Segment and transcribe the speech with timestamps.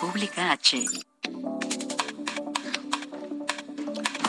[0.00, 0.84] República H.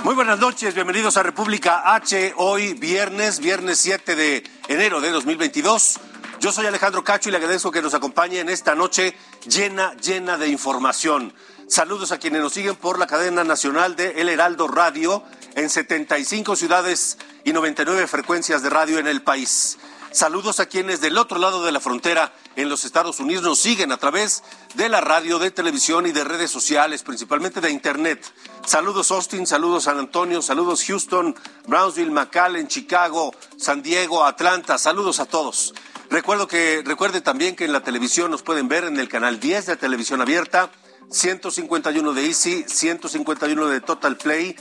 [0.04, 2.34] Muy buenas noches, bienvenidos a República H.
[2.38, 6.00] Hoy viernes, viernes 7 de enero de 2022.
[6.40, 9.16] Yo soy Alejandro Cacho y le agradezco que nos acompañe en esta noche
[9.48, 11.36] llena, llena de información.
[11.68, 15.24] Saludos a quienes nos siguen por la cadena nacional de El Heraldo Radio
[15.54, 19.78] en 75 ciudades y 99 frecuencias de radio en el país.
[20.12, 23.92] Saludos a quienes del otro lado de la frontera en los Estados Unidos nos siguen
[23.92, 28.26] a través de la radio, de televisión y de redes sociales, principalmente de Internet.
[28.66, 31.36] Saludos Austin, saludos San Antonio, saludos Houston,
[31.68, 34.80] Brownsville, McAllen, Chicago, San Diego, Atlanta.
[34.80, 35.76] Saludos a todos.
[36.10, 39.68] Recuerdo que, recuerde también que en la televisión nos pueden ver en el canal 10
[39.68, 40.72] de televisión abierta,
[41.12, 44.56] 151 de Easy, 151 de Total Play,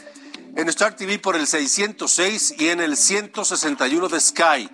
[0.56, 4.70] en Star TV por el 606 y en el 161 de Sky.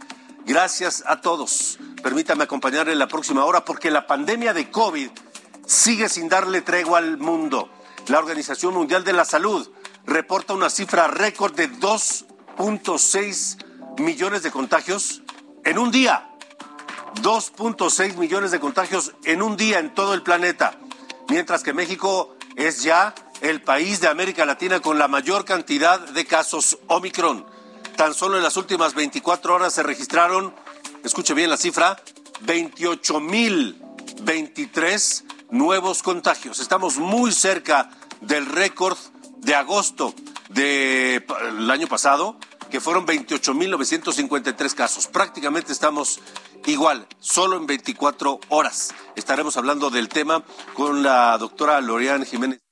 [0.46, 1.78] Gracias a todos.
[2.02, 5.08] Permítame acompañarle en la próxima hora porque la pandemia de COVID
[5.66, 7.70] sigue sin darle tregua al mundo.
[8.08, 9.70] La Organización Mundial de la Salud
[10.04, 13.64] reporta una cifra récord de 2.6
[13.98, 15.22] millones de contagios
[15.64, 16.28] en un día.
[17.22, 20.74] 2.6 millones de contagios en un día en todo el planeta,
[21.28, 26.26] mientras que México es ya el país de América Latina con la mayor cantidad de
[26.26, 27.53] casos Omicron.
[27.96, 30.52] Tan solo en las últimas 24 horas se registraron,
[31.04, 31.96] escuche bien la cifra,
[32.44, 36.58] 28.023 nuevos contagios.
[36.58, 38.98] Estamos muy cerca del récord
[39.38, 40.12] de agosto
[40.48, 42.36] del año pasado,
[42.68, 45.06] que fueron 28.953 casos.
[45.06, 46.18] Prácticamente estamos
[46.66, 48.92] igual, solo en 24 horas.
[49.14, 50.42] Estaremos hablando del tema
[50.74, 52.63] con la doctora Lorian Jiménez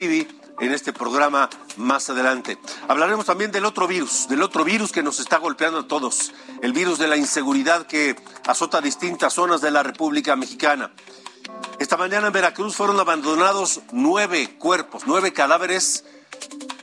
[0.00, 2.56] en este programa más adelante.
[2.86, 6.32] Hablaremos también del otro virus, del otro virus que nos está golpeando a todos,
[6.62, 8.14] el virus de la inseguridad que
[8.46, 10.92] azota distintas zonas de la República Mexicana.
[11.80, 16.04] Esta mañana en Veracruz fueron abandonados nueve cuerpos, nueve cadáveres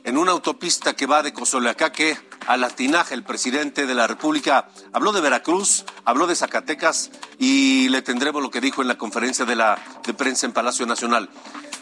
[0.04, 3.14] en una autopista que va de Cozoleacaque a La Tinaja.
[3.14, 8.50] El presidente de la República habló de Veracruz, habló de Zacatecas y le tendremos lo
[8.50, 11.30] que dijo en la conferencia de, la, de prensa en Palacio Nacional.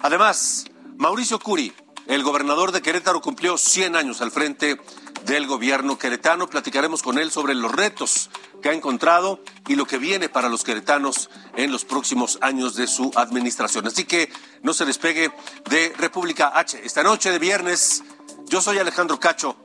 [0.01, 0.67] Además,
[0.97, 1.73] Mauricio Curi,
[2.07, 4.81] el gobernador de Querétaro, cumplió 100 años al frente
[5.25, 6.49] del gobierno queretano.
[6.49, 8.31] Platicaremos con él sobre los retos
[8.63, 12.87] que ha encontrado y lo que viene para los queretanos en los próximos años de
[12.87, 13.87] su administración.
[13.87, 14.31] Así que
[14.63, 15.33] no se despegue
[15.69, 16.81] de República H.
[16.85, 18.05] Esta noche de viernes,
[18.47, 19.57] yo soy Alejandro Cacho.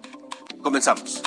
[0.62, 1.22] Comenzamos.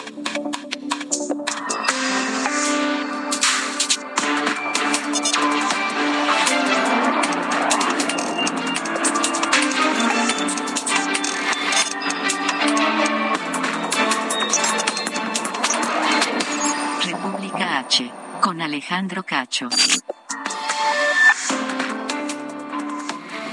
[18.92, 19.70] Alejandro Cacho.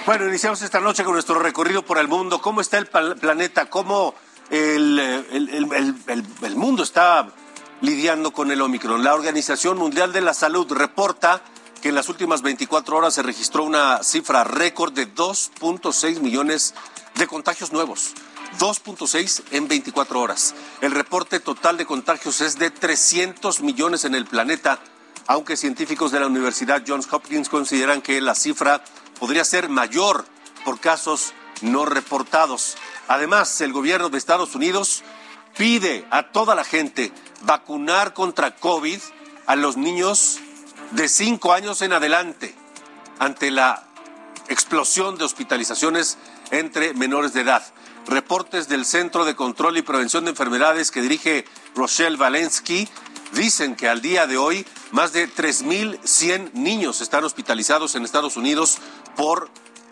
[0.05, 2.41] Bueno, iniciamos esta noche con nuestro recorrido por el mundo.
[2.41, 3.69] ¿Cómo está el planeta?
[3.69, 4.15] ¿Cómo
[4.49, 7.29] el- el- el- el mundo está
[7.79, 9.01] lidiando con el Omicron?
[9.01, 11.41] La Organización Mundial de la Salud reporta
[11.81, 16.73] que en las últimas 24 horas se registró una cifra récord de 2.6 millones
[17.15, 18.13] de contagios nuevos.
[18.59, 20.53] 2.6 en 24 horas.
[20.81, 24.79] El reporte total de contagios es de 300 millones en el planeta,
[25.29, 28.83] aunque científicos de la Universidad Johns Hopkins consideran que la cifra
[29.19, 30.25] podría ser mayor
[30.65, 32.77] por casos no reportados.
[33.07, 35.03] Además, el gobierno de Estados Unidos
[35.55, 38.99] pide a toda la gente vacunar contra COVID
[39.45, 40.39] a los niños
[40.91, 42.55] de 5 años en adelante
[43.19, 43.83] ante la
[44.47, 46.17] explosión de hospitalizaciones
[46.49, 47.61] entre menores de edad.
[48.07, 52.89] Reportes del Centro de Control y Prevención de Enfermedades que dirige Rochelle Valensky
[53.33, 58.77] dicen que al día de hoy más de 3.100 niños están hospitalizados en Estados Unidos
[59.15, 59.49] por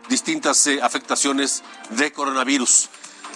[0.10, 2.90] distintas eh, afectaciones de coronavirus.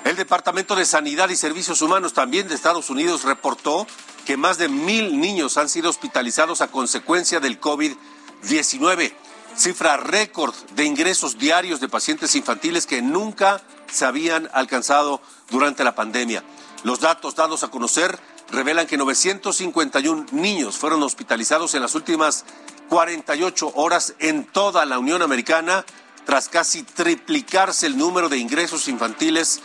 [0.04, 3.86] El Departamento de Sanidad y Servicios Humanos también de Estados Unidos reportó
[4.26, 9.14] que más de mil niños han sido hospitalizados a consecuencia del COVID-19
[9.56, 13.62] cifra récord de ingresos diarios de pacientes infantiles que nunca
[13.92, 16.44] se habían alcanzado durante la pandemia.
[16.84, 18.18] Los datos dados a conocer
[18.52, 22.46] revelan que 951 niños fueron hospitalizados en las últimas
[22.90, 25.86] 48 horas en toda la Unión Americana,
[26.26, 29.62] tras casi triplicarse el número de ingresos infantiles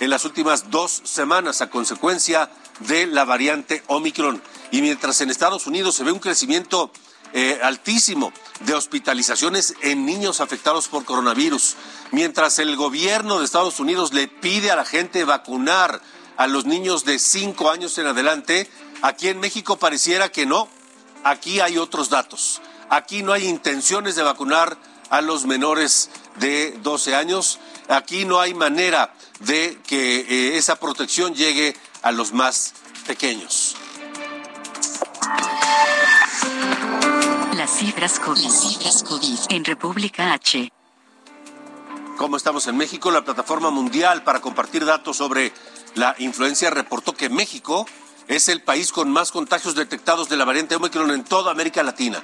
[0.00, 2.48] en las últimas dos semanas a consecuencia
[2.80, 4.40] de la variante Omicron.
[4.70, 6.92] Y mientras en Estados Unidos se ve un crecimiento
[7.32, 11.76] eh, altísimo de hospitalizaciones en niños afectados por coronavirus,
[12.12, 16.00] mientras el gobierno de Estados Unidos le pide a la gente vacunar
[16.38, 18.70] a los niños de 5 años en adelante,
[19.02, 20.68] aquí en México pareciera que no.
[21.24, 22.62] Aquí hay otros datos.
[22.88, 24.78] Aquí no hay intenciones de vacunar
[25.10, 27.58] a los menores de 12 años.
[27.88, 32.72] Aquí no hay manera de que eh, esa protección llegue a los más
[33.08, 33.74] pequeños.
[37.56, 38.48] Las cifras COVID.
[38.48, 40.70] cifras COVID en República H.
[42.16, 43.10] ¿Cómo estamos en México?
[43.10, 45.52] La plataforma mundial para compartir datos sobre
[45.94, 47.86] la influencia reportó que México
[48.28, 52.22] es el país con más contagios detectados de la variante Omicron en toda América Latina.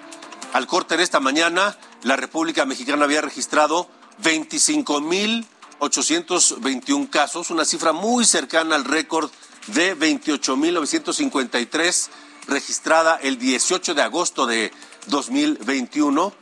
[0.52, 3.88] Al corte de esta mañana, la República Mexicana había registrado
[4.22, 9.32] 25.821 casos, una cifra muy cercana al récord
[9.68, 12.10] de 28.953
[12.46, 14.70] registrada el 18 de agosto de
[15.06, 16.32] 2021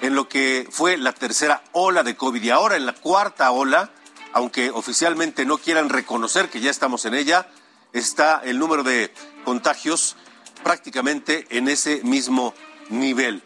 [0.00, 3.90] en lo que fue la tercera ola de COVID y ahora en la cuarta ola,
[4.38, 7.48] aunque oficialmente no quieran reconocer que ya estamos en ella,
[7.92, 9.12] está el número de
[9.44, 10.14] contagios
[10.62, 12.54] prácticamente en ese mismo
[12.88, 13.42] nivel.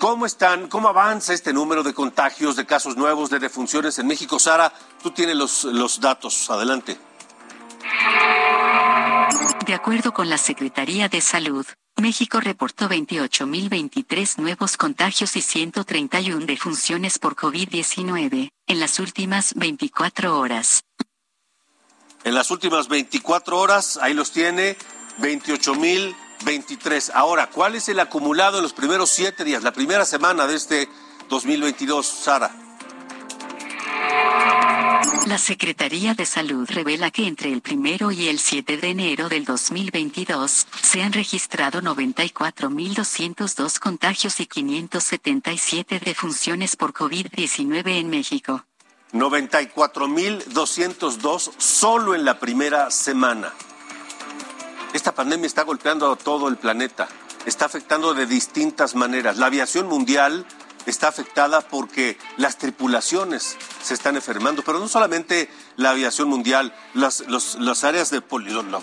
[0.00, 0.68] ¿Cómo están?
[0.68, 4.40] ¿Cómo avanza este número de contagios, de casos nuevos, de defunciones en México?
[4.40, 6.50] Sara, tú tienes los, los datos.
[6.50, 6.98] Adelante.
[9.64, 11.66] De acuerdo con la Secretaría de Salud,
[12.02, 20.82] México reportó 28.023 nuevos contagios y 131 defunciones por COVID-19 en las últimas 24 horas.
[22.24, 24.76] En las últimas 24 horas, ahí los tiene,
[25.20, 27.12] 28.023.
[27.14, 30.88] Ahora, ¿cuál es el acumulado en los primeros siete días, la primera semana de este
[31.28, 32.61] 2022, Sara?
[35.26, 39.44] La Secretaría de Salud revela que entre el primero y el 7 de enero del
[39.44, 48.64] 2022 se han registrado 94.202 contagios y 577 defunciones por COVID-19 en México.
[49.12, 53.52] 94.202 solo en la primera semana.
[54.92, 57.06] Esta pandemia está golpeando a todo el planeta,
[57.46, 59.38] está afectando de distintas maneras.
[59.38, 60.44] La aviación mundial
[60.86, 67.22] está afectada porque las tripulaciones se están enfermando, pero no solamente la aviación mundial, las,
[67.84, 68.22] áreas de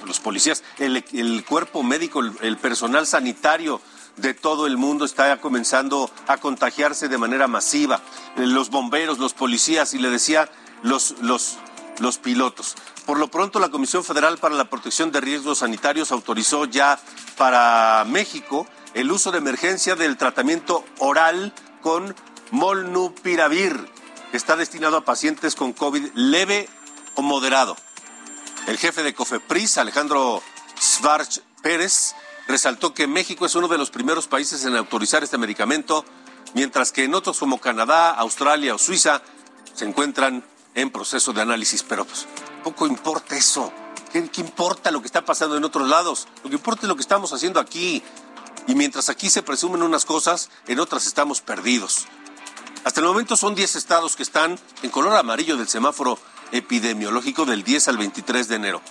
[0.06, 3.82] los, policías, el, cuerpo médico, el, personal sanitario
[4.18, 8.02] de todo el mundo está comenzando a contagiarse de manera masiva.
[8.36, 10.50] Los bomberos, los policías y le decía
[10.84, 11.58] los, los,
[12.00, 12.76] los pilotos.
[13.06, 17.00] Por lo pronto, la Comisión Federal para la Protección de Riesgos Sanitarios autorizó ya
[17.38, 22.16] para México el uso de emergencia del tratamiento oral con
[22.52, 23.88] molnupiravir,
[24.32, 26.70] que está destinado a pacientes con COVID leve
[27.16, 27.78] o moderado.
[28.68, 30.44] El jefe de COFEPRIS, Alejandro
[30.80, 32.16] Svarch Pérez,
[32.48, 36.06] resaltó que México es uno de los primeros países en autorizar este medicamento,
[36.54, 39.22] mientras que en otros como Canadá, Australia o Suiza
[39.74, 40.44] se encuentran
[40.76, 41.84] en proceso de análisis.
[41.84, 42.28] Pero pues,
[42.64, 43.72] poco importa eso.
[44.12, 46.28] ¿Qué, ¿Qué, importa lo que está pasando en otros lados?
[46.44, 48.04] Lo que importa es lo que estamos haciendo aquí.
[48.70, 52.06] Y mientras aquí se presumen unas cosas, en otras estamos perdidos.
[52.84, 56.20] Hasta el momento son 10 estados que están en color amarillo del semáforo
[56.52, 58.82] epidemiológico del 10 al 23 de enero.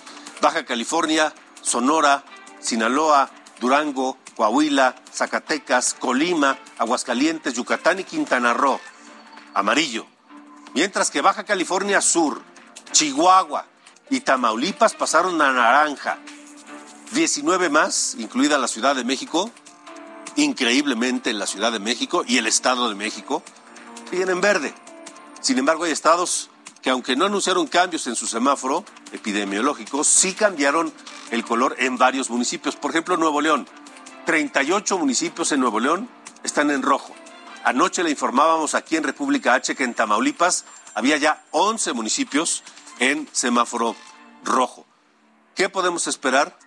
[0.41, 2.25] Baja California, Sonora,
[2.59, 3.31] Sinaloa,
[3.61, 8.81] Durango, Coahuila, Zacatecas, Colima, Aguascalientes, Yucatán y Quintana Roo.
[9.53, 10.05] Amarillo.
[10.73, 12.41] Mientras que Baja California Sur,
[12.91, 13.65] Chihuahua
[14.09, 16.17] y Tamaulipas pasaron a naranja.
[17.13, 19.49] 19 más, incluida la Ciudad de México,
[20.43, 23.43] increíblemente en la Ciudad de México y el Estado de México,
[24.09, 24.73] siguen en verde.
[25.41, 26.49] Sin embargo, hay estados
[26.81, 30.93] que aunque no anunciaron cambios en su semáforo epidemiológico, sí cambiaron
[31.31, 32.75] el color en varios municipios.
[32.75, 33.67] Por ejemplo, Nuevo León.
[34.25, 36.09] 38 municipios en Nuevo León
[36.43, 37.15] están en rojo.
[37.63, 42.63] Anoche le informábamos aquí en República H que en Tamaulipas había ya 11 municipios
[42.99, 43.95] en semáforo
[44.43, 44.85] rojo.
[45.55, 46.57] ¿Qué podemos esperar?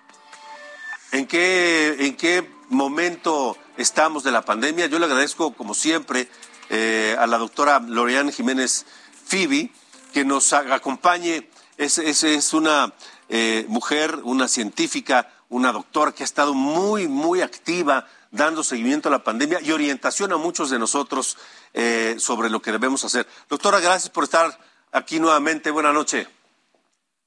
[1.12, 4.86] ¿En qué, en qué momento estamos de la pandemia?
[4.86, 6.28] Yo le agradezco, como siempre,
[6.70, 8.86] eh, a la doctora Lorian Jiménez
[9.26, 9.72] Fibi
[10.12, 11.48] que nos acompañe.
[11.78, 12.92] Es, es, una
[13.28, 19.12] eh, mujer, una científica, una doctora que ha estado muy, muy activa dando seguimiento a
[19.12, 21.36] la pandemia y orientación a muchos de nosotros
[21.74, 23.26] eh, sobre lo que debemos hacer.
[23.48, 24.58] Doctora, gracias por estar
[24.92, 25.70] aquí nuevamente.
[25.70, 26.28] Buenas noches.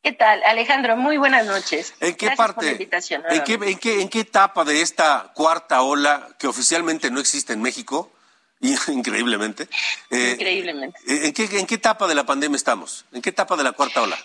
[0.05, 0.95] ¿Qué tal, Alejandro?
[0.95, 1.95] Muy buenas noches.
[1.99, 2.69] ¿En qué parte?
[2.69, 7.53] ¿en, qué, en, qué, ¿En qué etapa de esta cuarta ola que oficialmente no existe
[7.53, 8.11] en México?
[8.87, 9.67] Increíblemente.
[10.11, 10.99] Eh, Increíblemente.
[11.07, 13.05] ¿en qué, ¿En qué etapa de la pandemia estamos?
[13.13, 14.15] ¿En qué etapa de la cuarta ola?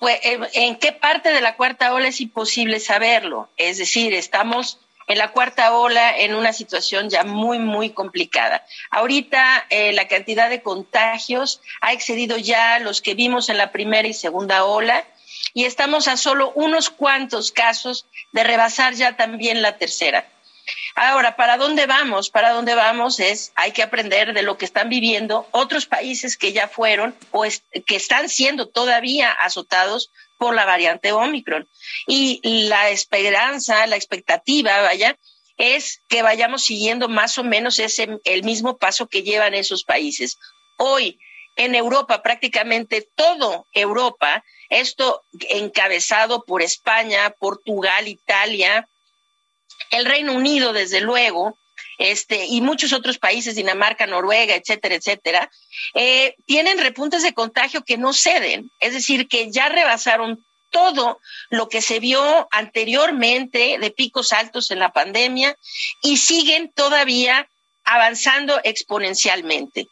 [0.00, 3.48] Pues, eh, ¿en qué parte de la cuarta ola es imposible saberlo?
[3.56, 4.80] Es decir, estamos
[5.12, 8.64] en la cuarta ola en una situación ya muy, muy complicada.
[8.90, 14.08] Ahorita eh, la cantidad de contagios ha excedido ya los que vimos en la primera
[14.08, 15.04] y segunda ola
[15.52, 20.26] y estamos a solo unos cuantos casos de rebasar ya también la tercera.
[20.94, 22.30] Ahora, ¿para dónde vamos?
[22.30, 26.52] Para dónde vamos es, hay que aprender de lo que están viviendo otros países que
[26.52, 27.44] ya fueron o
[27.84, 30.10] que están siendo todavía azotados
[30.42, 31.68] por la variante Omicron.
[32.08, 35.16] Y la esperanza, la expectativa, vaya,
[35.56, 40.38] es que vayamos siguiendo más o menos ese, el mismo paso que llevan esos países.
[40.78, 41.20] Hoy,
[41.54, 48.88] en Europa, prácticamente todo Europa, esto encabezado por España, Portugal, Italia,
[49.92, 51.56] el Reino Unido, desde luego,
[51.98, 55.50] este, y muchos otros países, Dinamarca, Noruega, etcétera, etcétera,
[55.94, 61.20] eh, tienen repuntes de contagio que no ceden, es decir, que ya rebasaron todo
[61.50, 65.56] lo que se vio anteriormente de picos altos en la pandemia
[66.02, 67.48] y siguen todavía
[67.84, 69.86] avanzando exponencialmente.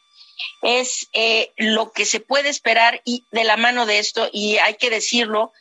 [0.62, 4.74] Es eh, lo que se puede esperar y de la mano de esto, y hay
[4.74, 5.52] que decirlo,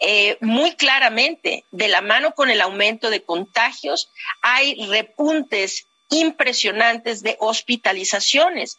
[0.00, 4.10] eh, muy claramente, de la mano con el aumento de contagios,
[4.42, 8.78] hay repuntes impresionantes de hospitalizaciones.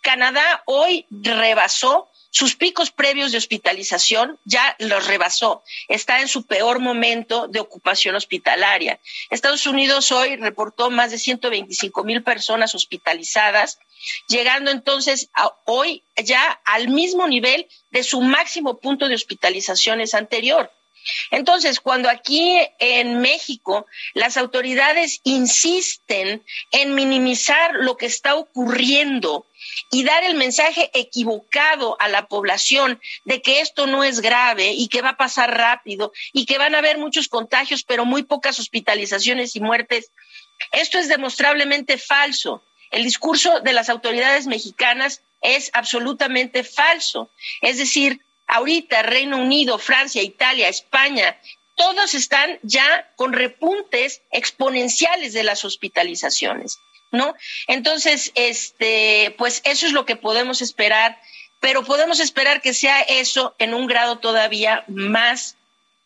[0.00, 5.62] Canadá hoy rebasó sus picos previos de hospitalización ya los rebasó.
[5.88, 8.98] Está en su peor momento de ocupación hospitalaria.
[9.30, 13.78] Estados Unidos hoy reportó más de 125 mil personas hospitalizadas,
[14.28, 15.30] llegando entonces
[15.64, 20.70] hoy ya al mismo nivel de su máximo punto de hospitalizaciones anterior.
[21.30, 29.46] Entonces, cuando aquí en México las autoridades insisten en minimizar lo que está ocurriendo
[29.90, 34.88] y dar el mensaje equivocado a la población de que esto no es grave y
[34.88, 38.58] que va a pasar rápido y que van a haber muchos contagios, pero muy pocas
[38.58, 40.10] hospitalizaciones y muertes,
[40.72, 42.62] esto es demostrablemente falso.
[42.90, 47.30] El discurso de las autoridades mexicanas es absolutamente falso.
[47.60, 51.38] Es decir, ahorita Reino Unido, Francia, Italia, España,
[51.76, 56.78] todos están ya con repuntes exponenciales de las hospitalizaciones,
[57.10, 57.34] ¿no?
[57.66, 61.20] Entonces, este, pues eso es lo que podemos esperar,
[61.60, 65.56] pero podemos esperar que sea eso en un grado todavía más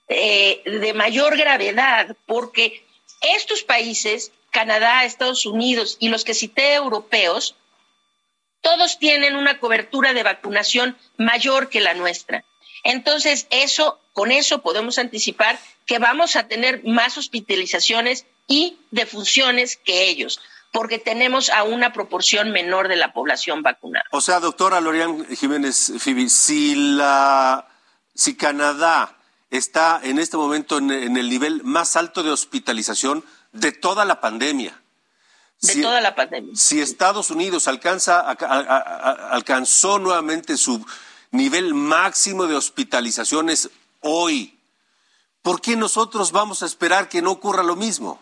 [0.08, 2.84] eh, de mayor gravedad, porque
[3.20, 7.54] estos países, Canadá, Estados Unidos y los que cité europeos,
[8.60, 12.44] todos tienen una cobertura de vacunación mayor que la nuestra.
[12.84, 20.08] Entonces, eso, con eso podemos anticipar que vamos a tener más hospitalizaciones y defunciones que
[20.08, 20.40] ellos,
[20.72, 24.06] porque tenemos a una proporción menor de la población vacunada.
[24.10, 27.68] O sea, doctora Lorian Jiménez Fibi, si la
[28.14, 29.18] si Canadá
[29.50, 34.82] está en este momento en el nivel más alto de hospitalización de toda la pandemia,
[35.60, 36.52] de toda la pandemia.
[36.56, 40.84] Si Estados Unidos alcanza, alcanzó nuevamente su
[41.30, 44.58] nivel máximo de hospitalizaciones hoy,
[45.42, 48.20] ¿por qué nosotros vamos a esperar que no ocurra lo mismo?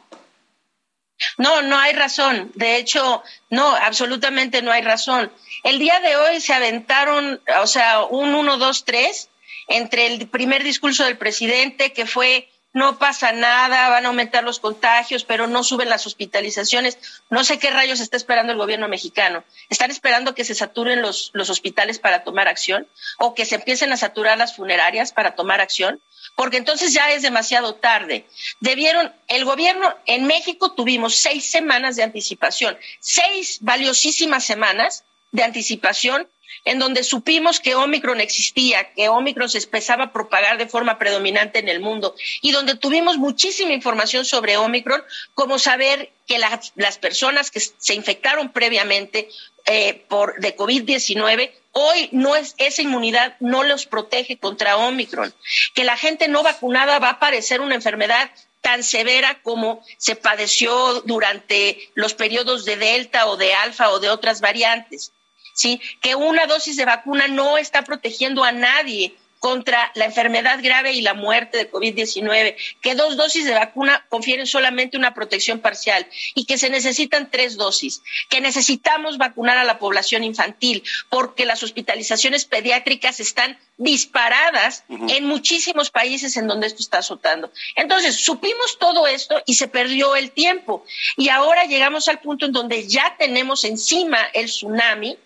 [1.39, 2.51] No, no hay razón.
[2.55, 5.31] De hecho, no, absolutamente no hay razón.
[5.63, 9.29] El día de hoy se aventaron, o sea, un 1, 2, 3
[9.69, 14.61] entre el primer discurso del presidente, que fue no pasa nada, van a aumentar los
[14.61, 16.99] contagios, pero no suben las hospitalizaciones.
[17.29, 19.43] No sé qué rayos está esperando el gobierno mexicano.
[19.69, 22.87] ¿Están esperando que se saturen los, los hospitales para tomar acción
[23.19, 26.01] o que se empiecen a saturar las funerarias para tomar acción?
[26.41, 28.25] Porque entonces ya es demasiado tarde.
[28.61, 36.27] Debieron, el gobierno en México tuvimos seis semanas de anticipación, seis valiosísimas semanas de anticipación
[36.65, 41.59] en donde supimos que Omicron existía, que Omicron se empezaba a propagar de forma predominante
[41.59, 45.03] en el mundo y donde tuvimos muchísima información sobre Omicron,
[45.35, 49.29] como saber que las personas que se infectaron previamente
[49.67, 55.35] eh, por, de COVID-19 hoy no es esa inmunidad no los protege contra Omicron,
[55.75, 61.01] que la gente no vacunada va a padecer una enfermedad tan severa como se padeció
[61.03, 65.13] durante los periodos de Delta o de Alfa o de otras variantes.
[65.55, 65.81] ¿sí?
[66.01, 71.01] Que una dosis de vacuna no está protegiendo a nadie contra la enfermedad grave y
[71.01, 76.45] la muerte de COVID-19, que dos dosis de vacuna confieren solamente una protección parcial y
[76.45, 82.45] que se necesitan tres dosis, que necesitamos vacunar a la población infantil porque las hospitalizaciones
[82.45, 87.51] pediátricas están disparadas en muchísimos países en donde esto está azotando.
[87.77, 90.85] Entonces, supimos todo esto y se perdió el tiempo.
[91.17, 95.17] Y ahora llegamos al punto en donde ya tenemos encima el tsunami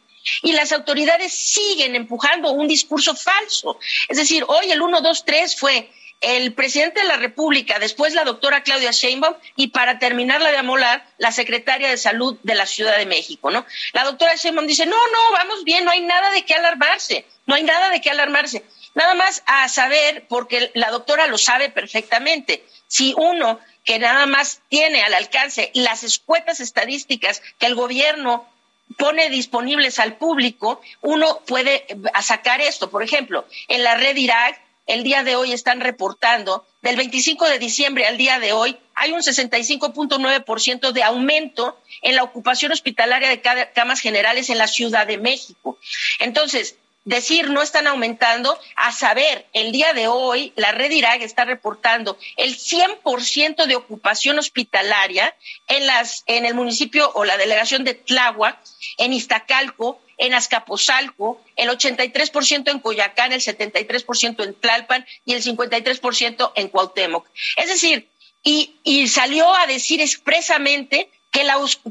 [0.43, 3.79] y las autoridades siguen empujando un discurso falso.
[4.09, 5.91] Es decir, hoy el 1, 2, 3 fue
[6.21, 10.57] el presidente de la República, después la doctora Claudia Sheinbaum y para terminar la de
[10.57, 13.67] amolar, la secretaria de Salud de la Ciudad de México, ¿no?
[13.93, 17.55] La doctora Sheinbaum dice, no, no, vamos bien, no hay nada de qué alarmarse, no
[17.55, 18.65] hay nada de qué alarmarse.
[18.95, 24.63] Nada más a saber, porque la doctora lo sabe perfectamente, si uno que nada más
[24.69, 28.49] tiene al alcance las escuetas estadísticas que el gobierno
[28.97, 31.87] pone disponibles al público, uno puede
[32.23, 32.91] sacar esto.
[32.91, 37.59] Por ejemplo, en la red Irak, el día de hoy están reportando, del 25 de
[37.59, 43.41] diciembre al día de hoy, hay un 65.9% de aumento en la ocupación hospitalaria de
[43.73, 45.79] camas generales en la Ciudad de México.
[46.21, 51.45] Entonces, decir no están aumentando, a saber, el día de hoy la red IRAG está
[51.45, 55.35] reportando el 100% de ocupación hospitalaria
[55.69, 58.59] en, las, en el municipio o la delegación de Tláhuac,
[58.99, 66.53] en Iztacalco, en Azcapotzalco, el 83% en Coyacán, el 73% en Tlalpan y el 53%
[66.55, 67.27] en Cuauhtémoc.
[67.57, 68.09] Es decir,
[68.43, 71.11] y, y salió a decir expresamente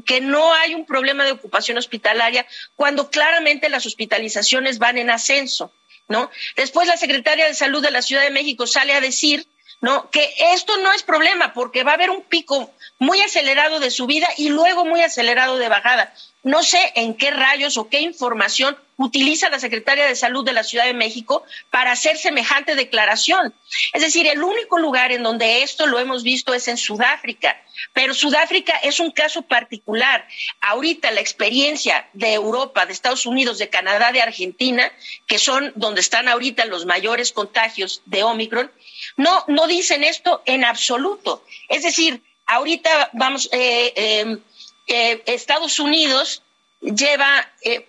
[0.04, 2.46] que, no hay un problema de ocupación hospitalaria
[2.76, 5.70] cuando claramente las hospitalizaciones van en ascenso,
[6.08, 6.30] ¿no?
[6.56, 9.46] Después la secretaria de Salud de la Ciudad de México sale a decir
[9.80, 10.10] ¿no?
[10.10, 14.28] Que esto no es problema porque va a haber un pico muy acelerado de subida
[14.36, 16.14] y luego muy acelerado de bajada.
[16.42, 20.62] No sé en qué rayos o qué información utiliza la secretaria de Salud de la
[20.62, 23.54] Ciudad de México para hacer semejante declaración.
[23.92, 27.60] Es decir, el único lugar en donde esto lo hemos visto es en Sudáfrica,
[27.92, 30.26] pero Sudáfrica es un caso particular.
[30.60, 34.90] Ahorita la experiencia de Europa, de Estados Unidos, de Canadá, de Argentina,
[35.26, 38.70] que son donde están ahorita los mayores contagios de Omicron,
[39.16, 41.44] no, no dicen esto en absoluto.
[41.68, 44.40] Es decir, ahorita vamos, eh, em,
[44.86, 46.42] eh, Estados Unidos
[46.80, 47.88] lleva eh,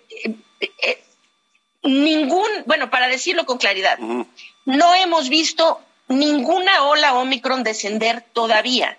[0.60, 1.02] eh,
[1.82, 8.98] ningún, bueno, para decirlo con claridad, no hemos visto ninguna ola Omicron descender todavía.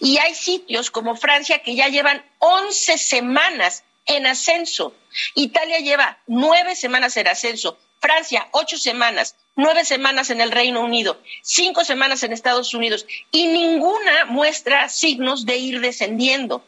[0.00, 4.94] Y hay sitios como Francia que ya llevan 11 semanas en ascenso.
[5.34, 7.78] Italia lleva nueve semanas en ascenso.
[8.00, 13.46] Francia, ocho semanas, nueve semanas en el Reino Unido, cinco semanas en Estados Unidos, y
[13.46, 16.64] ninguna muestra signos de ir descendiendo.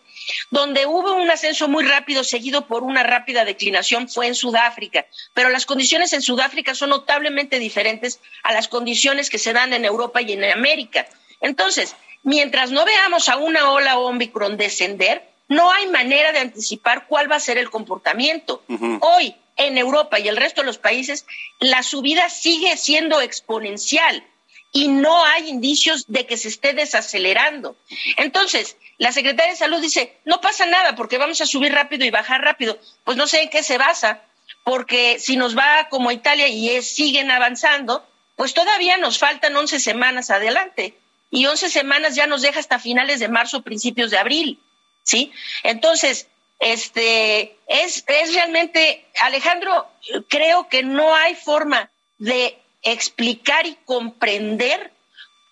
[0.50, 5.48] Donde hubo un ascenso muy rápido seguido por una rápida declinación fue en Sudáfrica, pero
[5.48, 10.20] las condiciones en Sudáfrica son notablemente diferentes a las condiciones que se dan en Europa
[10.22, 11.06] y en América.
[11.40, 17.30] Entonces, mientras no veamos a una ola Omicron descender, no hay manera de anticipar cuál
[17.30, 18.62] va a ser el comportamiento.
[19.00, 19.34] Hoy,
[19.66, 21.26] en Europa y el resto de los países,
[21.60, 24.24] la subida sigue siendo exponencial
[24.72, 27.76] y no hay indicios de que se esté desacelerando.
[28.16, 32.10] Entonces, la Secretaría de Salud dice, no pasa nada porque vamos a subir rápido y
[32.10, 32.78] bajar rápido.
[33.04, 34.22] Pues no sé en qué se basa,
[34.64, 40.30] porque si nos va como Italia y siguen avanzando, pues todavía nos faltan 11 semanas
[40.30, 40.96] adelante.
[41.30, 44.58] Y 11 semanas ya nos deja hasta finales de marzo, principios de abril.
[45.04, 45.32] ¿Sí?
[45.64, 46.28] Entonces,
[46.62, 49.88] este, es, es realmente, Alejandro,
[50.28, 54.92] creo que no hay forma de explicar y comprender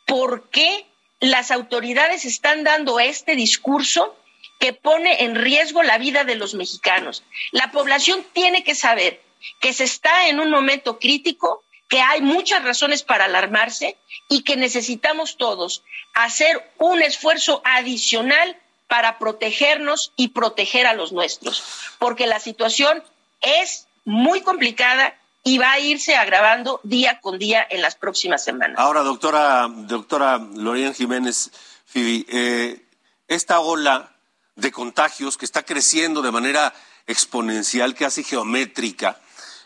[0.07, 0.87] por qué
[1.19, 4.17] las autoridades están dando este discurso
[4.61, 7.25] que pone en riesgo la vida de los mexicanos.
[7.51, 9.21] La población tiene que saber
[9.61, 13.97] que se está en un momento crítico, que hay muchas razones para alarmarse
[14.29, 15.83] y que necesitamos todos
[16.15, 18.57] hacer un esfuerzo adicional
[18.91, 21.63] para protegernos y proteger a los nuestros,
[22.01, 23.05] porque la situación
[23.41, 28.77] es muy complicada y va a irse agravando día con día en las próximas semanas.
[28.81, 31.53] Ahora, doctora, doctora Lorena Jiménez
[31.87, 32.85] Fibi, eh,
[33.29, 34.11] esta ola
[34.57, 36.75] de contagios que está creciendo de manera
[37.07, 39.21] exponencial, casi geométrica,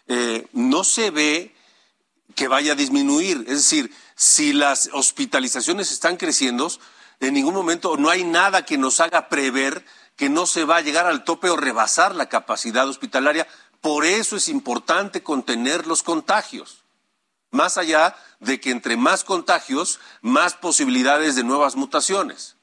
[0.07, 1.55] eh, no se ve
[2.35, 3.39] que vaya a disminuir.
[3.49, 6.71] Es decir, si las hospitalizaciones están creciendo,
[7.21, 9.85] en ningún momento no hay nada que nos haga prever
[10.17, 13.47] que no se va a llegar al tope o rebasar la capacidad hospitalaria
[13.85, 16.85] por eso es importante contener los contagios.
[17.51, 22.57] Más allá de que entre más contagios, más posibilidades de nuevas mutaciones.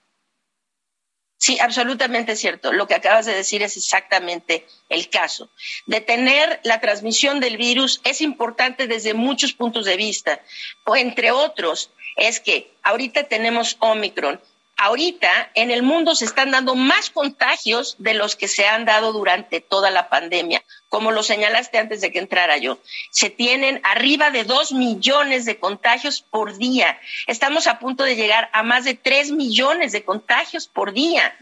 [1.41, 2.71] Sí, absolutamente cierto.
[2.71, 5.49] Lo que acabas de decir es exactamente el caso.
[5.87, 10.39] Detener la transmisión del virus es importante desde muchos puntos de vista.
[10.85, 14.39] O entre otros, es que ahorita tenemos Omicron,
[14.77, 19.11] ahorita en el mundo se están dando más contagios de los que se han dado
[19.11, 22.77] durante toda la pandemia, como lo señalaste antes de que entrara yo.
[23.11, 26.99] Se tienen arriba de dos millones de contagios por día.
[27.27, 31.33] Estamos a punto de llegar a más de tres millones de contagios por día.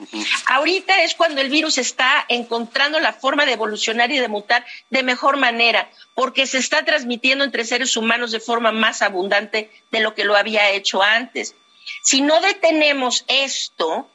[0.45, 5.01] Ahorita es cuando el virus está encontrando la forma de evolucionar y de mutar de
[5.01, 10.13] mejor manera, porque se está transmitiendo entre seres humanos de forma más abundante de lo
[10.13, 11.55] que lo había hecho antes.
[12.03, 14.07] Si no detenemos esto,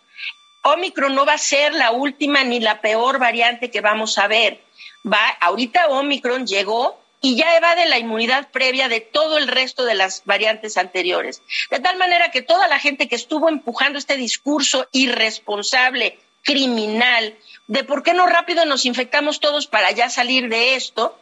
[0.63, 4.63] Omicron no va a ser la última ni la peor variante que vamos a ver.
[5.07, 9.95] Va, ahorita Omicron llegó y ya evade la inmunidad previa de todo el resto de
[9.95, 11.43] las variantes anteriores.
[11.71, 17.35] De tal manera que toda la gente que estuvo empujando este discurso irresponsable, criminal,
[17.67, 21.19] de por qué no rápido nos infectamos todos para ya salir de esto,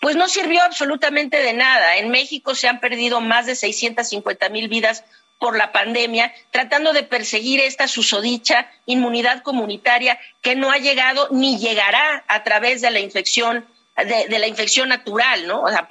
[0.00, 1.96] pues no sirvió absolutamente de nada.
[1.96, 5.04] En México se han perdido más de 650 mil vidas
[5.38, 11.58] por la pandemia, tratando de perseguir esta susodicha inmunidad comunitaria que no ha llegado ni
[11.58, 13.66] llegará a través de la infección
[14.04, 15.66] de, la infección natural, ¿no?
[15.68, 15.88] Sea,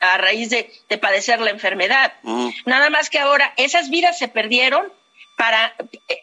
[0.00, 2.14] a, raíz de, padecer la enfermedad.
[2.22, 2.48] Mm.
[2.64, 4.90] Nada más que ahora esas vidas se perdieron
[5.36, 5.74] para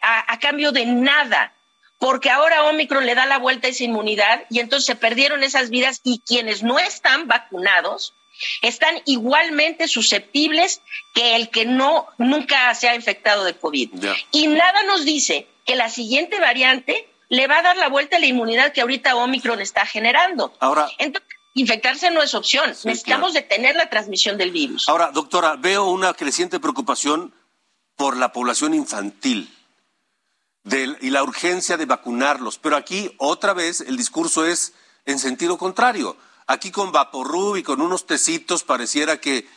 [0.01, 1.53] a, cambio de nada,
[1.99, 5.69] porque ahora Omicron le da la vuelta a esa inmunidad y entonces se perdieron esas
[5.69, 8.15] vidas y quienes no están vacunados
[8.61, 10.81] están igualmente susceptibles
[11.13, 13.91] que el que no nunca se ha infectado de COVID.
[14.31, 18.19] Y nada nos dice que la siguiente variante le va a dar la vuelta a
[18.19, 20.53] la inmunidad que ahorita Omicron está generando.
[20.59, 22.69] Ahora, entonces, infectarse no es opción.
[22.69, 24.87] Necesitamos detener la transmisión del virus.
[24.87, 27.33] Ahora, doctora, veo una creciente preocupación
[27.95, 29.51] por la población infantil
[31.01, 32.57] y la urgencia de vacunarlos.
[32.57, 34.73] Pero aquí, otra vez, el discurso es
[35.05, 36.17] en sentido contrario.
[36.53, 39.47] Aquí con Vaporrub y con unos tecitos pareciera que,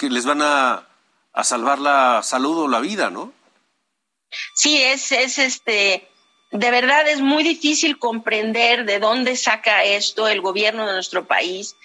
[0.00, 0.88] les van a,
[1.32, 3.32] a, salvar la salud o la vida, ¿no?
[4.52, 6.08] Sí, es, es este,
[6.56, 11.76] de verdad es muy difícil comprender de dónde saca esto el gobierno de nuestro país.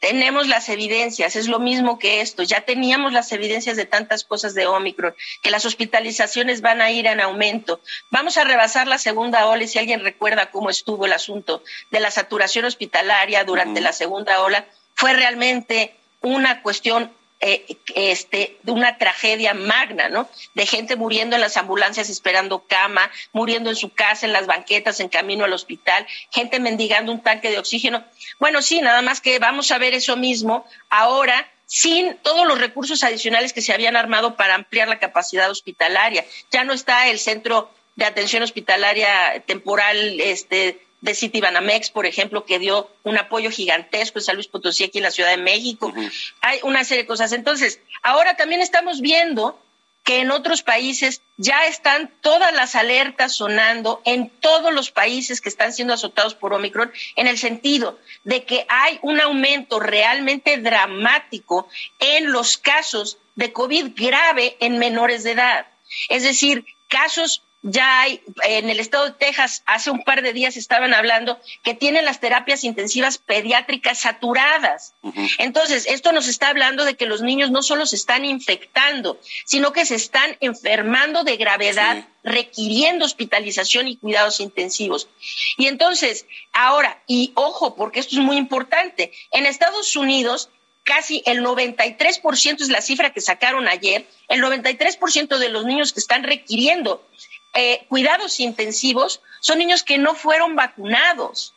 [0.00, 2.42] Tenemos las evidencias, es lo mismo que esto.
[2.42, 7.06] Ya teníamos las evidencias de tantas cosas de Omicron, que las hospitalizaciones van a ir
[7.06, 7.80] en aumento.
[8.10, 12.00] Vamos a rebasar la segunda ola y si alguien recuerda cómo estuvo el asunto de
[12.00, 17.12] la saturación hospitalaria durante la segunda ola, fue realmente una cuestión
[17.44, 20.28] eh, este, de una tragedia magna, ¿no?
[20.54, 25.00] De gente muriendo en las ambulancias esperando cama, muriendo en su casa, en las banquetas,
[25.00, 28.04] en camino al hospital, gente mendigando un tanque de oxígeno.
[28.38, 33.02] Bueno, sí, nada más que vamos a ver eso mismo ahora sin todos los recursos
[33.02, 36.24] adicionales que se habían armado para ampliar la capacidad hospitalaria.
[36.52, 42.58] Ya no está el centro de atención hospitalaria temporal este, de Citibanamex, por ejemplo, que
[42.58, 45.92] dio un apoyo gigantesco en San Luis Potosí, aquí en la Ciudad de México.
[46.40, 47.32] Hay una serie de cosas.
[47.32, 49.58] Entonces, ahora también estamos viendo
[50.04, 55.48] que en otros países ya están todas las alertas sonando en todos los países que
[55.48, 61.68] están siendo azotados por Omicron, en el sentido de que hay un aumento realmente dramático
[61.98, 65.66] en los casos de COVID grave en menores de edad.
[66.08, 70.56] Es decir, casos ya hay, en el estado de Texas, hace un par de días
[70.56, 74.94] estaban hablando que tienen las terapias intensivas pediátricas saturadas.
[75.38, 79.72] Entonces, esto nos está hablando de que los niños no solo se están infectando, sino
[79.72, 85.08] que se están enfermando de gravedad, requiriendo hospitalización y cuidados intensivos.
[85.56, 90.50] Y entonces, ahora, y ojo, porque esto es muy importante, en Estados Unidos
[90.84, 96.00] casi el 93% es la cifra que sacaron ayer, el 93% de los niños que
[96.00, 97.06] están requiriendo
[97.54, 101.54] eh, cuidados intensivos son niños que no fueron vacunados.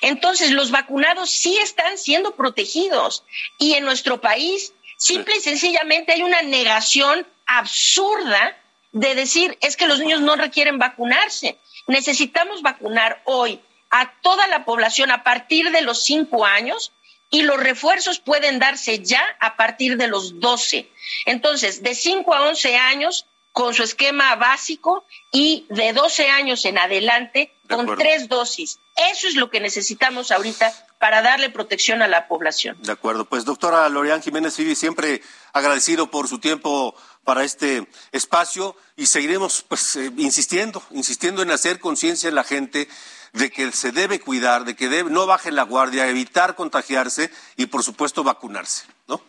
[0.00, 3.24] Entonces, los vacunados sí están siendo protegidos
[3.58, 8.56] y en nuestro país, simple y sencillamente, hay una negación absurda
[8.92, 11.58] de decir es que los niños no requieren vacunarse.
[11.86, 16.92] Necesitamos vacunar hoy a toda la población a partir de los cinco años
[17.30, 20.90] y los refuerzos pueden darse ya a partir de los doce.
[21.26, 26.78] Entonces, de cinco a once años, con su esquema básico y de 12 años en
[26.78, 28.78] adelante con tres dosis.
[29.12, 32.76] Eso es lo que necesitamos ahorita para darle protección a la población.
[32.82, 33.24] De acuerdo.
[33.24, 39.64] Pues doctora Lorian Jiménez Fibi, siempre agradecido por su tiempo para este espacio y seguiremos
[39.66, 42.88] pues eh, insistiendo, insistiendo en hacer conciencia en la gente
[43.32, 47.66] de que se debe cuidar, de que debe, no baje la guardia, evitar contagiarse y
[47.66, 49.20] por supuesto vacunarse, ¿no?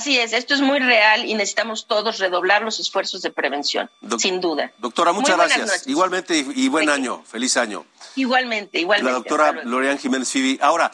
[0.00, 4.40] Así es, esto es muy real y necesitamos todos redoblar los esfuerzos de prevención, sin
[4.40, 4.72] duda.
[4.78, 5.86] Doctora, muchas gracias.
[5.86, 7.84] Igualmente y, buen año, feliz año.
[8.16, 9.12] Igualmente, igualmente.
[9.12, 10.58] La doctora Lorian Jiménez Fibi.
[10.62, 10.90] Ahora,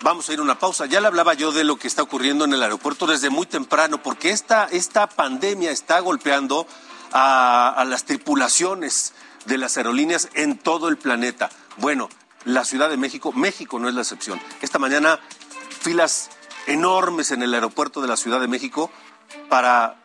[0.00, 0.86] vamos a ir a una pausa.
[0.86, 4.02] Ya le hablaba yo de lo que está ocurriendo en el aeropuerto desde muy temprano,
[4.02, 6.66] porque esta, esta pandemia está golpeando
[7.12, 9.12] a, a las tripulaciones
[9.44, 11.50] de las aerolíneas en todo el planeta.
[11.76, 12.08] Bueno,
[12.46, 14.40] la Ciudad de México, México no es la excepción.
[14.62, 15.20] Esta mañana
[15.82, 16.30] filas
[16.68, 18.90] enormes en el aeropuerto de la Ciudad de México
[19.48, 19.96] para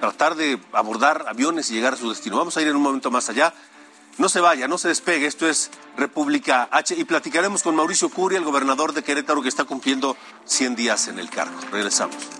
[0.00, 2.36] tratar de abordar aviones y llegar a su destino.
[2.36, 3.52] Vamos a ir en un momento más allá.
[4.18, 5.26] No se vaya, no se despegue.
[5.26, 9.64] Esto es República H y platicaremos con Mauricio Curi, el gobernador de Querétaro, que está
[9.64, 11.58] cumpliendo 100 días en el cargo.
[11.70, 12.39] Regresamos.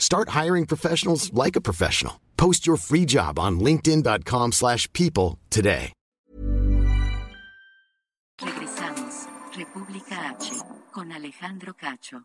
[0.00, 2.20] Start hiring professionals like a professional.
[2.36, 5.92] Post your free job on linkedin.com slash people today.
[8.40, 9.28] Regresamos.
[9.54, 10.52] República H
[10.90, 12.24] con Alejandro Cacho.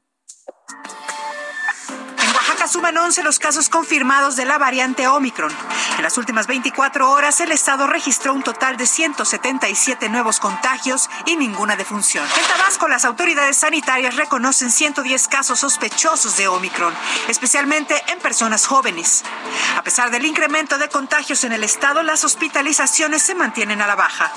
[2.66, 5.52] Oaxaca suman 11 los casos confirmados de la variante Omicron.
[5.98, 11.36] En las últimas 24 horas, el estado registró un total de 177 nuevos contagios y
[11.36, 12.26] ninguna defunción.
[12.26, 16.94] En Tabasco, las autoridades sanitarias reconocen 110 casos sospechosos de Omicron,
[17.28, 19.24] especialmente en personas jóvenes.
[19.78, 23.96] A pesar del incremento de contagios en el estado, las hospitalizaciones se mantienen a la
[23.96, 24.32] baja.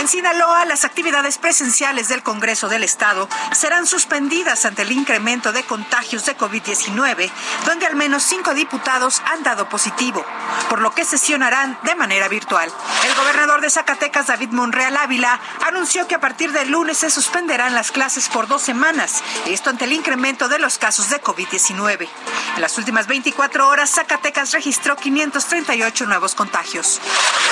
[0.00, 5.62] En Sinaloa, las actividades presenciales del Congreso del Estado serán suspendidas ante el incremento de
[5.64, 7.30] contagios de COVID-19
[7.66, 10.24] donde al menos cinco diputados han dado positivo,
[10.70, 12.72] por lo que sesionarán de manera virtual.
[13.04, 17.74] El gobernador de Zacatecas, David Monreal Ávila, anunció que a partir del lunes se suspenderán
[17.74, 22.08] las clases por dos semanas, esto ante el incremento de los casos de COVID-19.
[22.54, 27.00] En las últimas 24 horas, Zacatecas registró 538 nuevos contagios.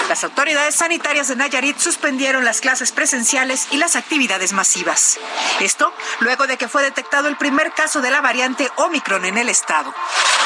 [0.08, 5.18] Las autoridades sanitarias de Nayarit suspendieron las clases presenciales y las actividades masivas.
[5.60, 9.48] Esto luego de que fue detectado el primer caso de la variante Omicron en el
[9.48, 9.94] estado.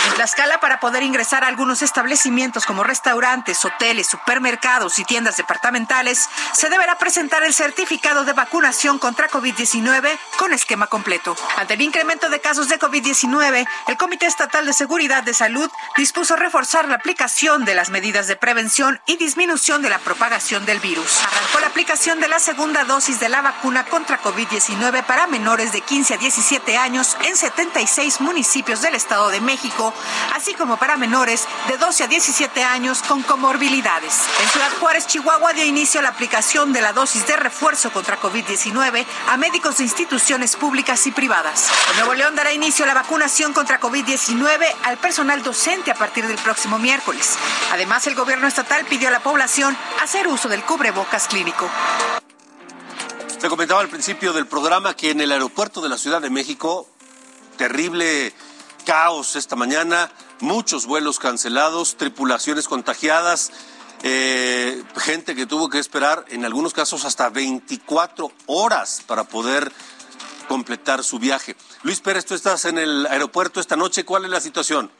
[0.06, 6.28] En Tlaxcala, para poder ingresar a algunos establecimientos como restaurantes, hoteles, supermercados y tiendas departamentales,
[6.52, 11.36] se deberá presentar el certificado de vacunación contra COVID-19 con esquema completo.
[11.56, 16.36] Ante el incremento de casos de COVID-19, el Comité Estatal de Seguridad de Salud dispuso
[16.36, 21.18] reforzar la aplicación de las medidas de prevención y disminución de la propagación del virus.
[21.24, 25.80] Arrancó la aplicación de la segunda dosis de la vacuna contra COVID-19 para menores de
[25.80, 29.47] 15 a 17 años en 76 municipios del Estado de México,
[30.34, 34.12] así como para menores de 12 a 17 años con comorbilidades.
[34.42, 38.20] En Ciudad Juárez, Chihuahua, dio inicio a la aplicación de la dosis de refuerzo contra
[38.20, 41.70] COVID-19 a médicos de instituciones públicas y privadas.
[41.92, 46.26] En Nuevo León dará inicio a la vacunación contra COVID-19 al personal docente a partir
[46.26, 47.36] del próximo miércoles.
[47.72, 51.70] Además, el gobierno estatal pidió a la población hacer uso del cubrebocas clínico.
[53.38, 56.88] Se comentaba al principio del programa que en el aeropuerto de la Ciudad de México,
[57.56, 58.34] terrible
[58.88, 63.52] caos esta mañana, muchos vuelos cancelados, tripulaciones contagiadas,
[64.02, 69.70] eh, gente que tuvo que esperar en algunos casos hasta 24 horas para poder
[70.48, 71.54] completar su viaje.
[71.82, 74.90] Luis Pérez, tú estás en el aeropuerto esta noche, ¿cuál es la situación?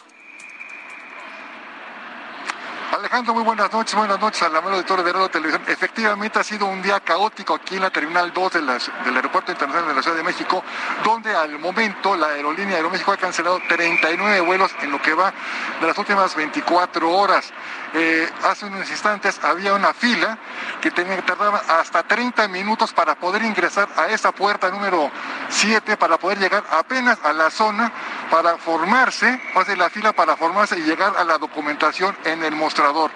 [2.90, 5.62] Alejandro, muy buenas noches, buenas noches a la mano de Toro de Radio Televisión.
[5.68, 8.68] Efectivamente ha sido un día caótico aquí en la Terminal 2 del
[9.14, 10.64] Aeropuerto Internacional de la Ciudad de México,
[11.04, 15.34] donde al momento la aerolínea Aeroméxico ha cancelado 39 vuelos en lo que va
[15.80, 17.52] de las últimas 24 horas.
[17.92, 20.38] Eh, hace unos instantes había una fila
[20.80, 25.10] que tenía tardar hasta 30 minutos para poder ingresar a esa puerta número
[25.50, 27.92] 7, para poder llegar apenas a la zona
[28.30, 33.10] para formarse, hace la fila para formarse y llegar a la documentación en el mostrador.